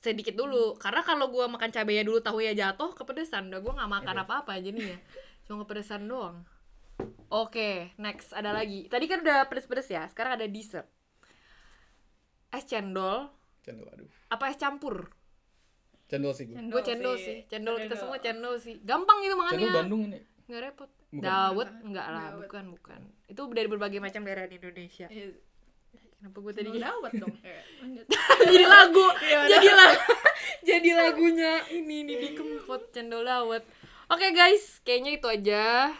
sedikit 0.02 0.34
dulu, 0.34 0.64
karena 0.80 1.02
kalau 1.04 1.28
gua 1.28 1.46
makan 1.52 1.70
cabenya 1.70 2.02
dulu 2.02 2.18
tahunya 2.24 2.56
jatuh 2.56 2.96
kepedesan, 2.96 3.52
udah 3.52 3.60
gua 3.60 3.72
nggak 3.78 3.92
makan 4.00 4.16
apa-apa 4.24 4.58
jadinya, 4.58 4.96
cuma 5.44 5.62
kepedesan 5.62 6.08
doang. 6.08 6.42
Oke, 7.32 7.96
next 7.96 8.30
ada 8.30 8.52
lagi. 8.52 8.86
Tadi 8.86 9.04
kan 9.06 9.24
udah 9.24 9.48
pedes-pedes 9.48 9.88
ya, 9.88 10.04
sekarang 10.04 10.36
ada 10.36 10.44
dessert. 10.44 10.84
Es 12.48 12.62
cendol 12.62 13.32
Cendol 13.64 13.88
aduh. 13.88 14.08
apa 14.28 14.44
es 14.46 14.60
campur? 14.60 15.08
Cendol 16.04 16.36
sih 16.36 16.44
gue. 16.44 16.60
Gue 16.68 16.82
cendol 16.82 17.16
sih, 17.16 17.48
cendol 17.48 17.80
kita 17.80 17.96
Cendol. 17.96 18.00
semua 18.04 18.18
cendol 18.20 18.54
sih. 18.60 18.76
Gampang 18.84 19.18
gitu 19.18 19.32
Cendol 19.32 19.40
makannya. 19.48 19.72
Bandung 19.72 20.02
ini. 20.06 20.20
Nggak 20.44 20.60
repot. 20.62 20.90
Bukan. 21.08 21.24
Dawet 21.24 21.70
enggak 21.82 22.06
lah, 22.06 22.24
Dawet. 22.28 22.40
bukan 22.44 22.64
bukan. 22.70 23.00
Itu 23.26 23.42
dari 23.48 23.64
berbagai 23.66 23.98
macam 23.98 24.20
daerah 24.22 24.44
di 24.44 24.56
Indonesia. 24.56 25.08
Iya, 25.08 25.32
Kenapa 26.14 26.38
gue 26.38 26.52
tadi 26.52 26.68
cendol 26.68 26.84
dawet 26.84 27.12
dong 27.16 27.34
Eh, 27.40 27.62
jadi 28.52 28.64
lagu 28.64 29.06
Iya, 29.24 29.38
jadi 29.48 29.70
lagu 29.72 30.04
jadi 30.68 30.90
lagunya 30.94 31.52
ini 31.72 31.94
ini 32.04 32.14
di 32.14 32.28
kempot 32.32 32.92
cendol 32.92 33.24
dawet 33.24 33.66
oke 34.06 34.26
guys 34.30 34.78
kayaknya 34.82 35.18
itu 35.18 35.26
aja 35.26 35.90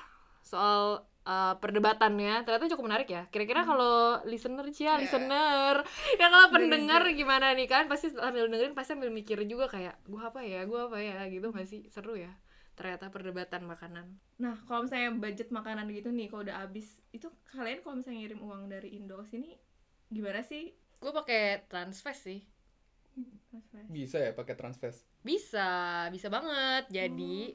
soal 0.41 1.03
uh, 1.25 1.55
perdebatannya 1.59 2.43
ternyata 2.45 2.71
cukup 2.73 2.85
menarik 2.91 3.09
ya. 3.11 3.23
Kira-kira 3.31 3.63
kalau 3.63 4.21
listener 4.27 4.67
sih 4.71 4.87
ya 4.87 4.97
Iya. 4.97 5.07
listener. 5.07 5.75
Ya 6.21 6.27
kalau 6.31 6.47
Dengerin 6.51 6.55
pendengar 6.71 7.03
gimana 7.15 7.47
nih 7.55 7.67
kan? 7.71 7.87
Pasti 7.87 8.11
sambil 8.13 8.47
dengerin 8.47 8.75
pasti 8.75 8.95
sambil 8.95 9.11
mikir 9.11 9.39
juga 9.47 9.67
kayak 9.71 9.99
gua 10.07 10.31
apa 10.35 10.41
ya? 10.43 10.63
Gua 10.67 10.91
apa 10.91 10.99
ya? 10.99 11.27
Gitu 11.31 11.49
nggak 11.51 11.69
sih? 11.69 11.87
Seru 11.89 12.15
ya 12.19 12.31
ternyata 12.73 13.13
perdebatan 13.13 13.69
makanan. 13.69 14.17
Nah, 14.41 14.57
kalau 14.65 14.89
misalnya 14.89 15.13
budget 15.21 15.53
makanan 15.53 15.93
gitu 15.93 16.09
nih, 16.09 16.33
kalau 16.33 16.41
udah 16.41 16.65
habis, 16.65 17.05
itu 17.13 17.29
kalian 17.53 17.85
kalau 17.85 18.01
misalnya 18.01 18.25
ngirim 18.25 18.41
uang 18.41 18.63
dari 18.73 18.97
Indo 18.97 19.21
ke 19.21 19.29
sini, 19.29 19.61
gimana 20.09 20.41
sih? 20.41 20.73
gue 20.73 21.13
pakai 21.13 21.69
transfest 21.69 22.31
sih? 22.31 22.41
Bisa 23.93 24.17
ya 24.23 24.33
pakai 24.33 24.57
transfest. 24.57 25.05
Bisa, 25.21 25.69
bisa 26.09 26.33
banget. 26.33 26.89
Jadi 26.89 27.53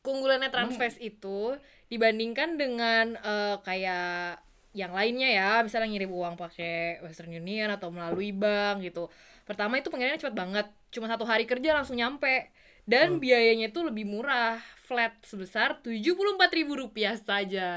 keunggulannya 0.00 0.48
Transfest 0.48 0.98
itu 1.00 1.56
dibandingkan 1.92 2.56
dengan 2.56 3.16
eh, 3.20 3.56
kayak 3.60 4.40
yang 4.70 4.94
lainnya 4.94 5.26
ya, 5.26 5.50
misalnya 5.66 5.90
ngirim 5.90 6.12
uang 6.14 6.34
pakai 6.38 7.02
Western 7.02 7.34
Union 7.34 7.74
atau 7.74 7.90
melalui 7.90 8.30
bank 8.30 8.86
gitu. 8.86 9.10
Pertama 9.42 9.82
itu 9.82 9.90
pengirimannya 9.90 10.22
cepat 10.22 10.36
banget, 10.38 10.66
cuma 10.94 11.10
satu 11.10 11.26
hari 11.26 11.42
kerja 11.42 11.74
langsung 11.74 11.98
nyampe. 11.98 12.54
Dan 12.86 13.18
biayanya 13.22 13.70
itu 13.70 13.82
lebih 13.82 14.06
murah, 14.06 14.58
flat 14.86 15.14
sebesar 15.22 15.78
Rp74.000 15.82 16.68
rupiah 16.74 17.14
saja. 17.18 17.70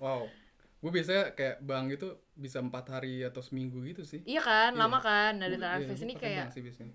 Wow. 0.00 0.28
Gue 0.82 0.90
biasanya 0.92 1.32
kayak 1.32 1.62
bank 1.64 1.94
itu 1.94 2.08
bisa 2.32 2.58
empat 2.58 2.88
hari 2.88 3.20
atau 3.22 3.38
seminggu 3.38 3.84
gitu 3.84 4.02
sih. 4.02 4.24
Iya 4.24 4.40
kan, 4.40 4.72
Iya. 4.72 4.80
lama 4.80 4.98
kan. 4.98 5.36
Dari 5.36 5.54
Gua- 5.54 5.68
Transfest 5.68 6.00
iya, 6.00 6.06
ini 6.06 6.14
kayak 6.14 6.46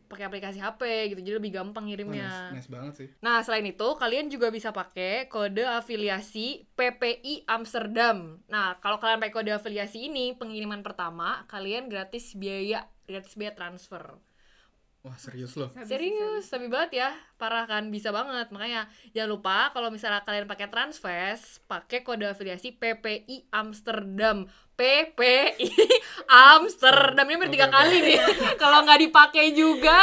pakai 0.06 0.26
aplikasi 0.26 0.58
HP 0.58 0.82
gitu, 1.10 1.20
jadi 1.22 1.36
lebih 1.38 1.52
gampang 1.54 1.86
ngirimnya. 1.86 2.52
nice, 2.52 2.66
nice 2.66 2.70
banget 2.70 2.94
sih. 2.96 3.08
Nah, 3.20 3.40
selain 3.42 3.64
itu, 3.64 3.88
kalian 3.96 4.28
juga 4.28 4.50
bisa 4.50 4.70
pakai 4.72 5.28
kode 5.28 5.62
afiliasi 5.62 6.66
PPI 6.74 7.46
Amsterdam. 7.46 8.42
Nah, 8.48 8.78
kalau 8.78 8.98
kalian 8.98 9.20
pakai 9.20 9.34
kode 9.34 9.52
afiliasi 9.52 10.08
ini, 10.08 10.34
pengiriman 10.34 10.82
pertama, 10.82 11.46
kalian 11.46 11.86
gratis 11.86 12.34
biaya, 12.34 12.90
gratis 13.04 13.34
biaya 13.34 13.54
transfer. 13.54 14.18
Wah 15.08 15.16
serius 15.16 15.56
loh. 15.56 15.72
Habis, 15.72 15.88
Serius, 15.88 16.44
tapi 16.46 16.68
banget 16.68 17.00
ya, 17.00 17.10
parah 17.36 17.64
kan, 17.64 17.88
bisa 17.88 18.12
banget. 18.12 18.52
Makanya 18.52 18.86
jangan 19.12 19.30
lupa 19.32 19.72
kalau 19.72 19.88
misalnya 19.88 20.20
kalian 20.22 20.44
pakai 20.46 20.68
Transfest, 20.68 21.64
pakai 21.64 22.04
kode 22.04 22.28
afiliasi 22.28 22.76
PPI 22.76 23.48
Amsterdam. 23.50 24.44
PPI 24.76 25.72
Amsterdam 26.30 27.26
ini 27.26 27.38
baru 27.38 27.50
tiga 27.50 27.66
Oke, 27.66 27.72
oke. 27.72 27.80
kali 27.80 27.98
nih. 28.04 28.20
kalau 28.62 28.84
nggak 28.84 29.00
dipakai 29.02 29.46
juga. 29.52 29.98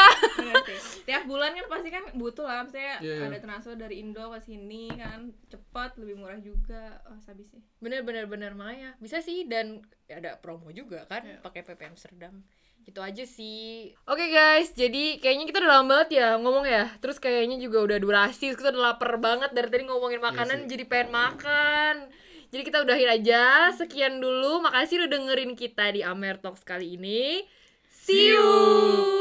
Sih. 0.64 1.04
Tiap 1.04 1.28
bulan 1.28 1.52
kan 1.52 1.68
pasti 1.68 1.88
kan 1.88 2.04
butuh 2.12 2.42
lah, 2.42 2.64
misalnya 2.64 2.96
Iya, 2.98 3.14
iya. 3.14 3.28
ada 3.28 3.38
transfer 3.38 3.76
dari 3.76 4.00
Indo 4.00 4.24
ke 4.26 4.40
sini 4.40 4.88
kan, 4.90 5.20
cepat, 5.46 6.00
lebih 6.00 6.16
murah 6.16 6.40
juga. 6.40 6.96
Oh, 7.04 7.20
habis 7.20 7.52
sih. 7.52 7.60
bener 7.76 8.00
bener 8.00 8.24
bener 8.24 8.56
makanya 8.56 8.96
bisa 8.96 9.20
sih 9.20 9.44
dan 9.44 9.84
ada 10.08 10.40
promo 10.40 10.72
juga 10.72 11.04
kan 11.04 11.20
Iya. 11.20 11.38
pakai 11.38 11.60
PP 11.62 11.84
Amsterdam 11.86 12.40
itu 12.84 13.00
aja 13.00 13.24
sih. 13.24 13.92
Oke 14.04 14.28
guys. 14.28 14.72
Jadi 14.76 15.18
kayaknya 15.18 15.44
kita 15.48 15.58
udah 15.64 15.72
lama 15.80 15.86
banget 15.96 16.08
ya 16.20 16.28
ngomong 16.38 16.64
ya. 16.68 16.92
Terus 17.00 17.16
kayaknya 17.16 17.56
juga 17.56 17.84
udah 17.84 17.98
durasi. 18.00 18.52
Terus 18.52 18.60
kita 18.60 18.70
udah 18.76 18.94
lapar 18.94 19.16
banget 19.18 19.50
dari 19.56 19.68
tadi 19.72 19.84
ngomongin 19.88 20.20
makanan 20.20 20.64
sih. 20.64 20.76
jadi 20.76 20.84
pengen 20.84 21.10
makan. 21.12 21.94
Jadi 22.52 22.62
kita 22.62 22.84
udahin 22.84 23.10
aja. 23.10 23.72
Sekian 23.74 24.20
dulu. 24.20 24.62
Makasih 24.64 25.04
udah 25.04 25.10
dengerin 25.10 25.52
kita 25.56 25.90
di 25.90 26.04
Amer 26.04 26.36
Talks 26.38 26.62
kali 26.62 27.00
ini. 27.00 27.42
See 27.90 28.36
you 28.36 29.13